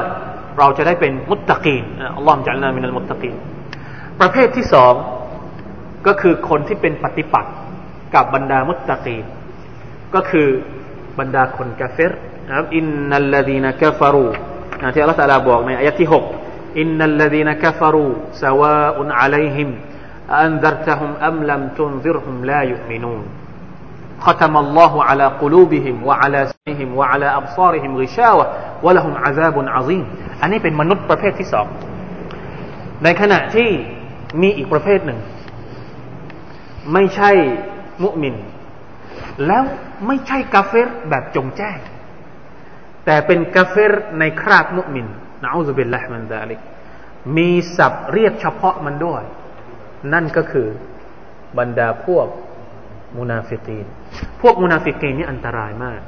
[0.58, 1.84] เราจะได้เป็นมุตตะกีน
[2.18, 3.36] อัลลอฮ์จัลนามินัลมุตตะกีน
[4.20, 4.94] ประเภทที่สอง
[6.08, 7.54] ก็คือคนที่เป็นปฏิปักษ์
[8.16, 9.26] กับบรรดามุตตะกีน
[10.16, 10.48] ก็คือ
[11.20, 12.12] บรรดาคนกาเฟร
[12.48, 14.28] นะครับอินนัลลดีนกาฟารู
[14.94, 16.24] ที่อัลลอฮฺตาลาบอกในอายะที่หก
[16.80, 18.08] อินนัลลดีนกาฟารู
[18.44, 19.70] สวาอุนอะลัยฮิม
[20.40, 23.24] อันดัรตะฮุมอัมลัมตุนซิรฮุมลายุมินูน
[24.26, 28.46] ختم الله على قلوبهم وعلى سمعهم وعلى أبصارهم غشاوة
[28.86, 30.06] ولهم عذاب عظيم
[30.42, 31.68] อันนี้เป็นมนุษย์ประเภทที่สอง
[33.04, 33.70] ในขณะที่
[34.42, 35.20] มีอีกประเภทหนึ่ง
[36.94, 37.32] ไม่ใช่
[38.04, 38.36] มุมิน
[39.46, 39.64] แล้ว
[40.08, 41.78] ไม่ใช่กาเฟรแบบจงแจ้ง
[43.06, 45.08] แต่เป็นกาเฟรในคราบมุมิน
[45.44, 46.60] นะอูซุบิลละมันดาลิก
[47.38, 49.24] มีศัพท์เรียกเฉพาะมันด้วย
[50.13, 50.67] นั่นก็คือ
[51.59, 52.27] บรรดาพวก
[53.19, 53.87] มุนาฟิกีน
[54.43, 56.01] พวกมุนาฟิกีนนี่อันตรายมาก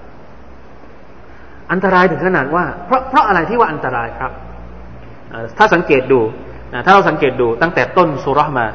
[1.72, 4.32] อันตรายถึงขนาดว่า เพราะเพราะอะไรที่ว่าอันตรายครับ
[5.58, 6.20] ถ้าสังเกตดู
[6.84, 8.66] ถ้าเราสังเกตดูตั้งแต่ต้นสูเราะฮฺมา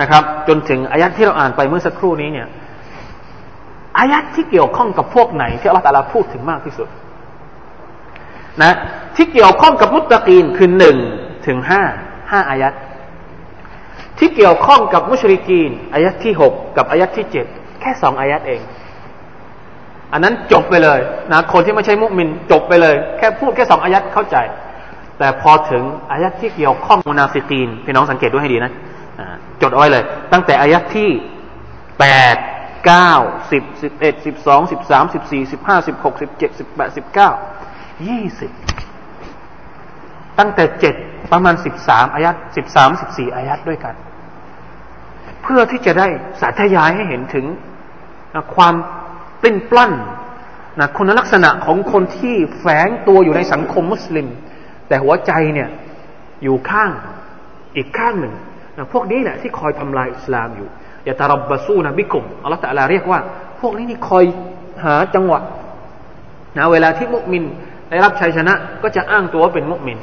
[0.00, 2.48] นะครับ จนถึงอายัดที่เราอ่านไปเมื่อสักครู่นี้เนี่ย
[3.98, 6.88] อายัดที่เกี่ยวข้องกับพวกไหนที่อัลลอฮฺตาลาพูดถึงมากที่สุด
[8.62, 8.72] นะ
[9.16, 10.96] ที่เกี่ยวข้องกับมุตตะกีนคือหนึ่ง
[11.46, 11.82] ถึงห้า
[12.30, 12.72] ห้าอายัด
[14.18, 17.46] ที่เกี่ยวข้องกับมุชริกีนอายัดที่หกกับอายัดที่เจ็ด
[17.80, 18.60] แค่สองอายัดเอง
[20.12, 21.00] อันนั้นจบไปเลย
[21.32, 24.36] นะคนที่ไม่ใช่มุสลิมจบไปเลย แค่พูดแค่สองอายัดเข้าใจ
[25.18, 28.72] แต่พอถึงอายัดที่เกี่ยวข้องมุนาฟิกีนพี่น้องสังเกตด้วยให้ดีนะ
[29.62, 31.10] จดเอาไว้เลย ตั้งแต่อายัดที่
[32.00, 32.36] แปด
[32.86, 33.12] เก้า
[33.50, 37.30] สิบสิบเอ็ดสิบสองสิบสามสิบสี่สิบห้าสิบหกสิบเจ็ดสิบแปดสิบเก้า
[38.08, 38.50] ยี่สิบ
[40.38, 40.94] ตั้งแต่เจ็ด
[41.32, 43.94] ประมาณสิบสามอายัดสิบสามสิบสี่อายัดด้วยกัน
[45.42, 46.06] เพื่อที่จะได้
[46.40, 47.46] สาธยายให้เห็นถึง
[48.34, 48.74] นะความ
[49.42, 49.92] ปิ้นปล้น
[50.80, 54.26] นะคุณลักษณะของคนที่แฝงตัวอยู่ในสังคมมุสลิม
[54.88, 55.68] แต่หัวใจเนี่ย
[56.42, 56.90] อยู่ข้าง
[57.76, 58.34] อีกข้างหนึ่ง
[58.76, 60.68] นะพวกนี้แหละที่คอยทำลายอิสลามอยู่
[61.04, 63.20] อย่าตรับบาสู้นะบิกุมอัลลอฮฺตะลาเรียกว่า
[63.60, 64.24] พวกนี้นี่คอย
[64.84, 65.40] หาจังหวะ
[66.56, 67.44] นะเวลาที่มุมิน
[67.90, 69.98] ได้รับชัยชนะก็จะอ้างตัวว่าเป็นมุมิน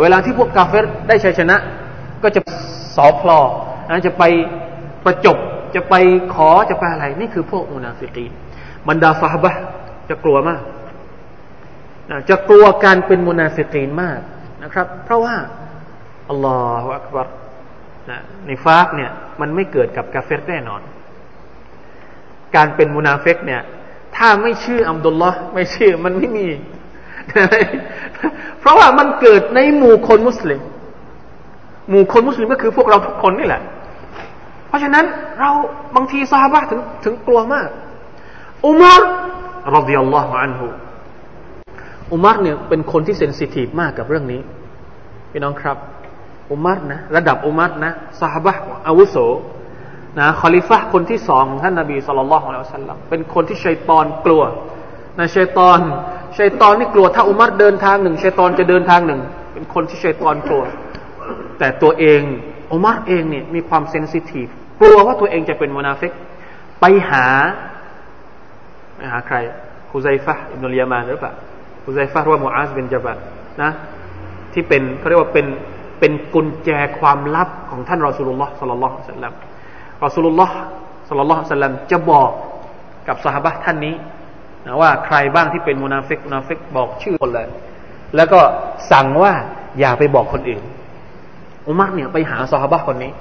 [0.00, 1.56] เวลาที่พวกกาเฟรได้ชัยชนะ
[2.22, 2.40] ก็จะ
[2.96, 4.24] สอพลอะจะไป
[5.04, 5.38] ประจบ
[5.74, 5.94] จะไป
[6.34, 8.26] ขอจะไปอะไรนี่คือพวกมุนาฟิกี
[8.88, 9.52] บรรดาฟาฮบะ
[10.08, 14.20] จะกลัวมากะจะกลัวการเป็นมุนาฟิกีนมาก
[14.62, 15.36] นะครับ เพราะว่า
[16.28, 17.26] อัลลอฮฺอักบาร
[18.10, 20.80] นะในฟากเนี่ยมันไม่เกิดกับกาเฟรแน่นอน
[22.56, 23.62] การเป็นมุนาเฟกเนี่ย
[24.16, 26.46] ถ้าไม่ชื่ออัมดุลลอฮ์ไม่ชื่อมันไม่มี
[28.60, 30.60] เพราะว่ามันเกิดในหมู่คนมุสลิม
[31.90, 33.62] หมู่คนมุสลิมก็คือพวกเราทุกคนนี่แหละ
[34.68, 35.04] เพราะฉะนั้น
[35.38, 35.50] เรา
[35.96, 37.68] บางทีซาบะถึงถึงกลัวมาก
[38.66, 39.02] อุมาร
[39.76, 40.66] รดิยัลลอฮุอันฮุ
[42.12, 44.40] อุมารเนี่ยเป็นคนที่เซนซิทีฟมากกับเรื่องนี้
[45.30, 45.76] พี่น้องครับ
[46.50, 48.54] อุมัรนะระดับอุมัรนะสหบะ
[48.88, 49.16] อาวุโส
[50.18, 54.42] นะคอลิฟะคนที่สองของท่านนบีصلى الله عليه وسلمเป็นคนที่ชัยตอนกลัว
[55.18, 55.80] นะชัยตอน
[56.38, 59.20] ชัยตอนนี่กลัวถ้าอุมัรเดินทางหนึ่งชัยตอนจะเดินทางหนึ่ง
[59.52, 60.62] เป็นคนที่ชัยตอนกลัว
[61.58, 62.22] แต่ตัวเอง
[62.72, 64.46] อุมัรเองเนี่ยมีความ sensitive
[64.80, 66.12] กลัวว่าตัวเองจะเป็นมนาฟิก
[66.80, 67.26] ไปหา
[68.96, 69.36] ไปหาใคร
[69.92, 71.32] ฮุไซฟะอิบนุลยามานหรือเปล่า
[71.84, 73.16] ฮุไซฟะหรือว่ามูอาซบินจะบัล
[73.62, 73.70] นะ
[74.52, 75.46] ที่เป็นเขาเรียกว่าเป็น
[76.00, 79.32] เป็นกุญแจความลับของท่านรอสูลุลลอฮ์ صلى الله عليه وسلم
[80.04, 80.54] รอสูลุลลอฮ์
[81.08, 82.30] صلى الله عليه وسلمจะบอก
[83.08, 83.94] กับสหบะท่านนี้
[84.66, 87.48] นะว่าใครบ้างที่เป็นมุนาฟิกมุนาฟิกบอกชื่อคนเลย
[88.16, 88.40] แล้วก็
[88.90, 89.32] สั่งว่า
[89.78, 90.62] อย่าไปบอกคนอื่น
[91.66, 93.12] อุมัรเนี่ยไปหาสหบะคนนี้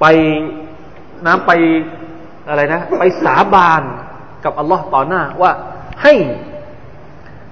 [0.00, 0.04] ไป
[1.26, 1.50] นะไป
[2.48, 3.82] อะไรนะ ไปสาบาน
[4.44, 5.52] กับอัลลอฮ์ต่อหน้าว่า
[6.02, 6.14] ให้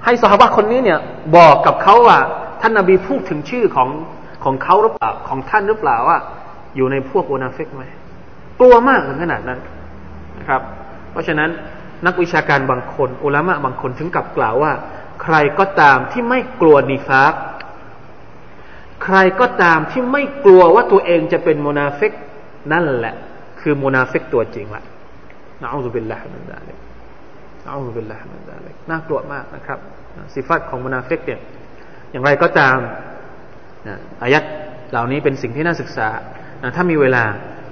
[0.05, 0.99] ให้สหบะคนนี้เนี่ย
[1.37, 2.19] บอกกับเขาว่า
[2.61, 3.89] ท่านนาบีพูดถึงชื่อของ
[4.45, 6.19] ของเขาหรือเปล่าของท่านหรือเปล่าว่า
[6.77, 7.85] อยู่ในพวกโอนาเฟกไหม
[8.61, 9.59] กลัวมากถึงขนาดนั้น
[10.39, 10.63] นะครับ
[11.11, 11.51] เพราะฉะนั้น
[12.07, 14.73] นักวิชาการบางคน อุลามะบางคนถึงกับกล่าวว่า
[15.23, 17.35] ใครก็ตามที่ไม่กลัวนิฟาก
[19.05, 22.13] ใครก็ตามที่ไม่กลัวว่าตัวเองจะเป็นโมนาเฟก
[22.73, 23.15] นั่นแหละ
[23.61, 24.83] คือมุนาฟิกตัวจริงละ
[25.63, 26.79] نعوذ بالله من ذلك
[27.65, 29.79] نعوذ بالله من ذلكน่ากลัวมากนะครับ
[30.35, 31.41] สิฟัตของมุนาฟิกเนี่ย
[32.11, 32.77] อย่างไรก็ตาม
[34.23, 34.45] อายัด
[34.91, 36.09] เหล่านี้เป็นสิ่งที่น่าศึกษา
[36.77, 37.25] ถ้ามีเวลา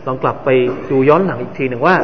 [0.08, 0.48] ลองกลับไป
[0.90, 1.96] ดูย้อนหลังอีกทีหนึ่งว่า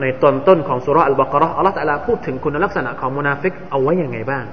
[0.00, 4.44] ในตอนต้นของสูเราะฮฺอัลบากอเราะฮฺอัลลอฮฺตะลาพูดถึงคุณลักษณะของมุนาฟิกเอาไว้อย่างไงบ้าง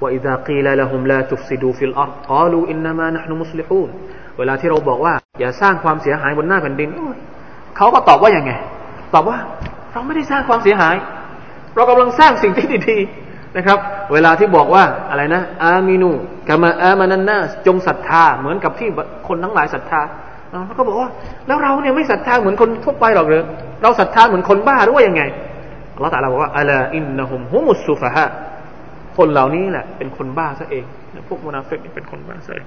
[0.00, 3.88] وإذا قيل لهم لا تفسدوا في الأرض قالوا إنما نحن مصلحون
[4.38, 6.90] เวลาที่เราบอกว่า อย่าสร้างความเสียหายบนหน้าแผ่นดิน
[7.76, 8.52] เขาก็ตอบว่าอย่างไง
[9.14, 9.38] ตอบว่า
[9.92, 10.94] เราไม่ได้สร้างความเสียหาย
[11.74, 13.78] เรากำลังสร้างสิ่งที่ดีๆนะครับ
[14.12, 16.10] เวลาที่บอกว่าอะไรนะ อามินู
[16.48, 18.88] กามาอามานันนาจงศรัทธาเหมือนกับที่
[19.28, 20.00] คนทั้งหลายศรัทธา
[20.66, 21.08] เขาก็บอกว่า
[21.46, 23.42] แล้วเราเนี่ยไม่ศรัทธาเหมือนคนทั่วไปหรอกหรือ
[23.82, 25.22] เราศรัทธาเหมือนคนบ้าหรือว่ายังไง
[25.94, 28.26] อัลลอฮฺตรัสบอกว่าอัลาอินนะฮุมฮุมุสซุฟะฮะ
[29.16, 30.84] คนเหล่านี้แหละเป็นคนบ้าซะเอง
[31.28, 32.66] พวกมุนาฟิกเป็นคนบ้าซะเอง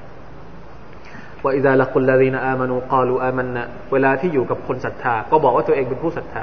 [1.43, 6.41] وإذا لقوا الذين آمنوا قالوا آمناเวลาที่อยู่กับคนศรัทธา ก็บอกว่าตัวเองเป็นผู้ศรัทธา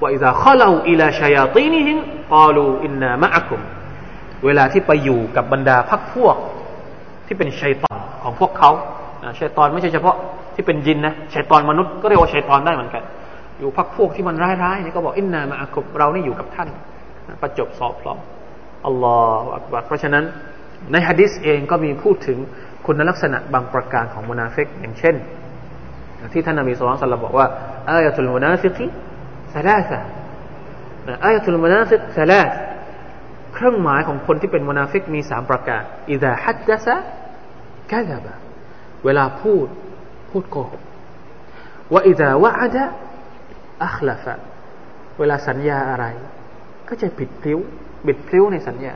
[0.00, 1.96] وإذا خلوا إلى شياطينهم
[2.34, 3.60] قالوا إنا معكم
[4.44, 6.36] เวลาที่ไปอยู่กับบรรดาพักพวก
[7.26, 8.70] ที่เป็นชัยตอนของพวกเขา
[9.40, 10.16] ชัยตอนไม่ใช่เฉพาะ
[10.54, 13.02] ที่เป็นยินนะชัยตอนมนุษย์ก็เรียกว่าชัยตอนได้เหมือนกัน
[13.58, 16.68] อยู่พักพวกที่มันร้ายๆนี่ก็บอกإنا معكمเรานี่อยู่กับท่าน
[17.40, 18.18] ประจบสอบพร้อม
[18.86, 20.24] อัลลอฮฺอักบัรเพราะฉะนั้น
[20.92, 22.38] ในฮะดิษเองก็มีพูดถึง
[22.86, 25.14] คุณลักษณะบางประการของมุนาฟิกอย่างเช่น
[26.32, 27.46] ที่ท่านนบี صلى الله عليه وسلمบอกว่า
[27.90, 32.50] آية المنافق ثلاثة آية المنافق ثلاث
[33.54, 38.34] เครื่องหมายของคนที่เป็นมุนาฟิกมีสามประการإذا حدث كذب
[39.04, 39.66] เวลาพูด
[40.30, 40.82] พูดโกหก
[41.92, 42.84] وإذا وعد
[43.84, 44.34] อัคลฟะ
[45.18, 46.06] เวลาสัญญาอะไร
[46.88, 47.58] ก็จะผิดพลิ้ว
[48.06, 48.94] บิดพลิ้วในสัญญา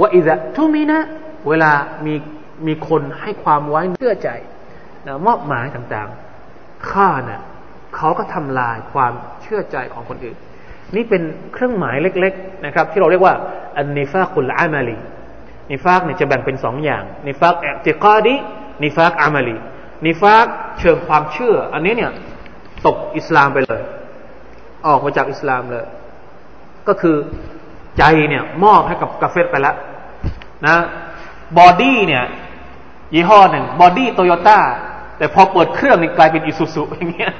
[0.00, 1.00] ว่าอิดะทุมินะ
[1.48, 1.72] เวลา
[2.06, 2.14] มี
[2.66, 4.30] มีคนให้ความไว้เชื่อใจ
[5.06, 7.40] นะมอบหมายต่างๆข้าเนะ่ย
[7.96, 9.12] เขาก็ทำลายความ
[9.42, 10.36] เชื่อใจของคนอื่น
[10.96, 11.22] นี่เป็น
[11.52, 13.34] เครื่องหมายเล็ก ๆ นะครับ ที่เราเรียกว่า
[13.76, 14.96] อันนิฟาคุลอามาลี
[15.70, 18.34] นิฟากเนี่ยจะแบ่งเป็นสองอย่างนิฟากเอติกาดี
[18.82, 19.56] นิฟากอามาลี
[20.06, 20.46] นิฟาก
[20.78, 22.12] เชิงความเชื่อ อันนี้เนี่ย
[22.86, 23.82] ตกอิสลามไปเลย
[24.86, 25.84] ออกมาจากอิสลามเลย
[26.88, 27.16] ก็คือ
[27.98, 29.76] ใจเนี่ยมอบให้กับกาเฟรไปแล้ว
[30.66, 30.76] นะ
[31.58, 32.24] body เนี่ย
[33.14, 34.58] ยี่ห้อหนึ่ง body โตโยต้า
[35.18, 37.32] แต่พอเปิดเครื่องนี่กลายเป็นอิซูซุอย่างเงี้ย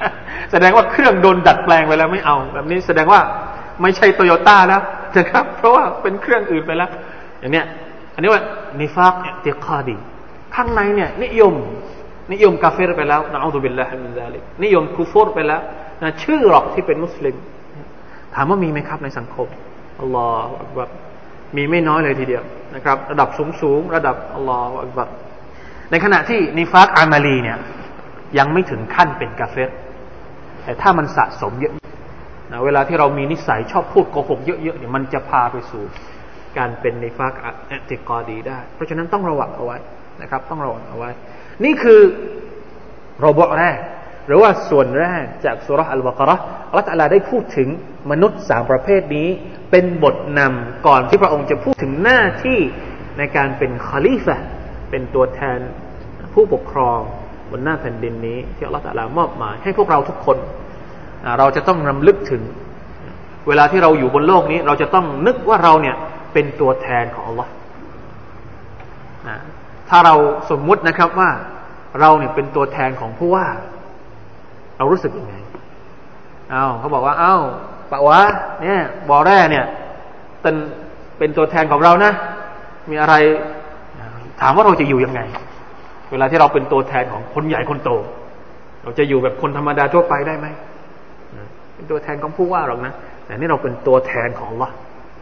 [0.52, 3.20] แสดงว่าเครื่องโดนดัดแปลงไปแล้วไม่เอา แบบนี้แสดงว่า
[3.82, 4.82] ไม่ใช่โตโยต้าแล้ว
[5.16, 6.90] นะครับ เพราะว่าเป็นเครื่องอื่นไปแล้ว
[7.40, 7.66] อย่างเนี้ย
[8.14, 8.42] อันนี้ว่า
[8.80, 9.96] نفاق اعتقادي
[10.58, 11.54] ข้างในเนี่ยนิยม
[12.32, 15.60] นิยมกาเฟรไปแล้วนะنعوذ بالله من ذلكนิยมคุฟรไปแล้ว
[16.02, 17.36] นะชื่อหรอกที่เป็นมุสลิม
[18.34, 19.48] ถามว่ามีไหมครับในสังคม
[20.00, 20.88] อัลลอฮฺอักบัร
[21.56, 22.42] มีไม่น้อยเลยทีเดียว
[22.74, 25.08] นะครับ ระดับสูงสูงระดับอัลลอฮฺอักบัร
[25.90, 27.58] ในขณะที่نفاق عمليเนี่ย
[28.38, 29.60] ยังไม่ถึงขั้นเป็นกาเฟร
[30.62, 31.74] แต่ถ้ามันสะสมเยอะ
[32.52, 35.82] นะเวลาที่เรามีนิสัยชอบพูดโกหกเยอะๆเนี่ยมันจะพาไปสู่
[36.58, 37.46] การเป็นนิฟากอ
[37.88, 39.78] ติกอดีได้ เพราะฉะนั้นต้องระวังเอาไว้
[40.22, 41.10] นะครับ ต้องระวังเอาไว้
[41.64, 42.00] นี่คือ
[43.26, 43.78] ระบบแรก
[44.26, 46.36] หรือว่าส่วนแรกจากสุรอัลบากระ
[46.68, 47.68] อัลลอฮฺได้พูดถึง
[48.10, 49.28] มนุษย์สามประเภทนี้
[49.70, 52.58] เป็นบทนำก่อนที่พระองค์จะพูดถึงหน้าที่
[53.18, 54.36] ในการเป็นคอลีฟะ
[54.90, 55.58] เป็นตัวแทน
[56.34, 57.00] ผู้ปกครอง
[57.50, 58.84] บนหน้าแผ่นดินนี้ที่อัลลอฮฺ
[59.18, 60.38] มอบหมายให้พวกเราทุกคน
[61.38, 62.42] เราจะต้องรำลึกถึง
[63.48, 65.96] เวลาที่เราอยู่บนโลกนี้ เราจะต้องนึกว่าเราเนี่ย
[66.32, 67.50] เป็นตัวแทนของอัลลอฮ์
[69.88, 70.14] ถ้าเรา
[70.50, 71.30] สมมุตินะครับว่า
[72.00, 73.46] เราเนี่ยเป็นตัวแทนของผู้ว่า
[74.78, 75.34] เรารู้สึกยังไง
[76.50, 77.36] เอาเขาบอกว่า เอา้า
[77.90, 78.20] ปะวะ
[78.62, 79.64] เนี่ยบอแร่เนี่ย
[80.42, 80.56] เป็น
[81.18, 82.12] เป็นตัวแทนของเรานะ
[82.90, 83.14] มีอะไร
[84.40, 85.20] ถามว่าเราจะอยู่ยังไง
[86.10, 87.90] เวลาที่เราเป็นตัวแทนของคนใหญ่คนโต
[88.82, 90.46] เราจะอยู่แบบคนธรรมดาทั่วไปได้ไหม
[91.74, 92.92] เป็นตัวแทนของผู้ว่าหรอกนะ
[93.24, 94.70] แต่นี่เราเป็นตัวแทนของ Allah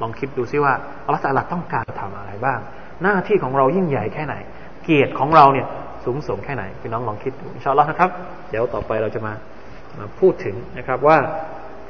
[0.03, 2.59] ลองคิดดูซิว่าอัลลอฮฺต้องการทำอะไรบ้าง
[3.03, 4.35] หน้าที่ของเรายิ่งใหญ่แค่ไหน
[4.87, 5.66] เกียรติของเราเนี่ย
[6.05, 8.11] สูงส่งแค่ไหนพี่น้องลองคิดดูอินชาอัลลอฮ์นะครับ
[8.51, 9.32] เดี๋ยวต่อไปเราจะมา
[9.99, 11.18] มาพูดถึงนะครับว่า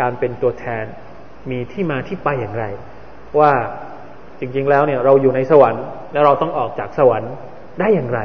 [0.01, 0.85] การเป็นตัวแทน
[1.51, 2.65] มีที่มาที่ไปอย่างไร
[3.39, 3.53] ว่า
[4.41, 7.33] จริงๆแล้วเนี่ยเราอยู่ในสวรรค์แล้วเราต้องออกจากสวรรค์
[7.81, 8.21] ได้อย่างไร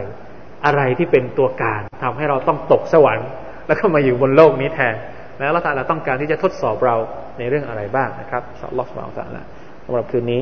[0.65, 3.27] อะไรที่เป็นตัวการทำให้เราต้องตกสวรรค์
[3.67, 4.95] แล้วก็มาอยู่บนโลกนี้แทน
[5.39, 6.95] แล้วเราต้องการที่จะทดสอบเรา
[7.39, 9.43] ในเรื่องอะไรบ้างนะครับอัลลอฮฺสุบฮานตะละ
[9.85, 10.41] สำหรับคืนนี้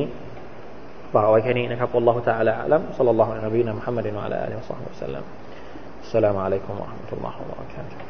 [1.14, 5.24] ฝากไว้แค่นี้นะครับอัลลอฮฺตะอาลาอัลัมสัลลัลลอฮุอะลัยฮิวะซัลลัมมุฮัมมัดวะอะลาอาลีวะซอฮบิวะสัลลัม
[6.02, 8.09] อัสสลามุอะลัยกุมวะเราะห์มะตุลลอฮ์วะบะเราะกาตุฮ์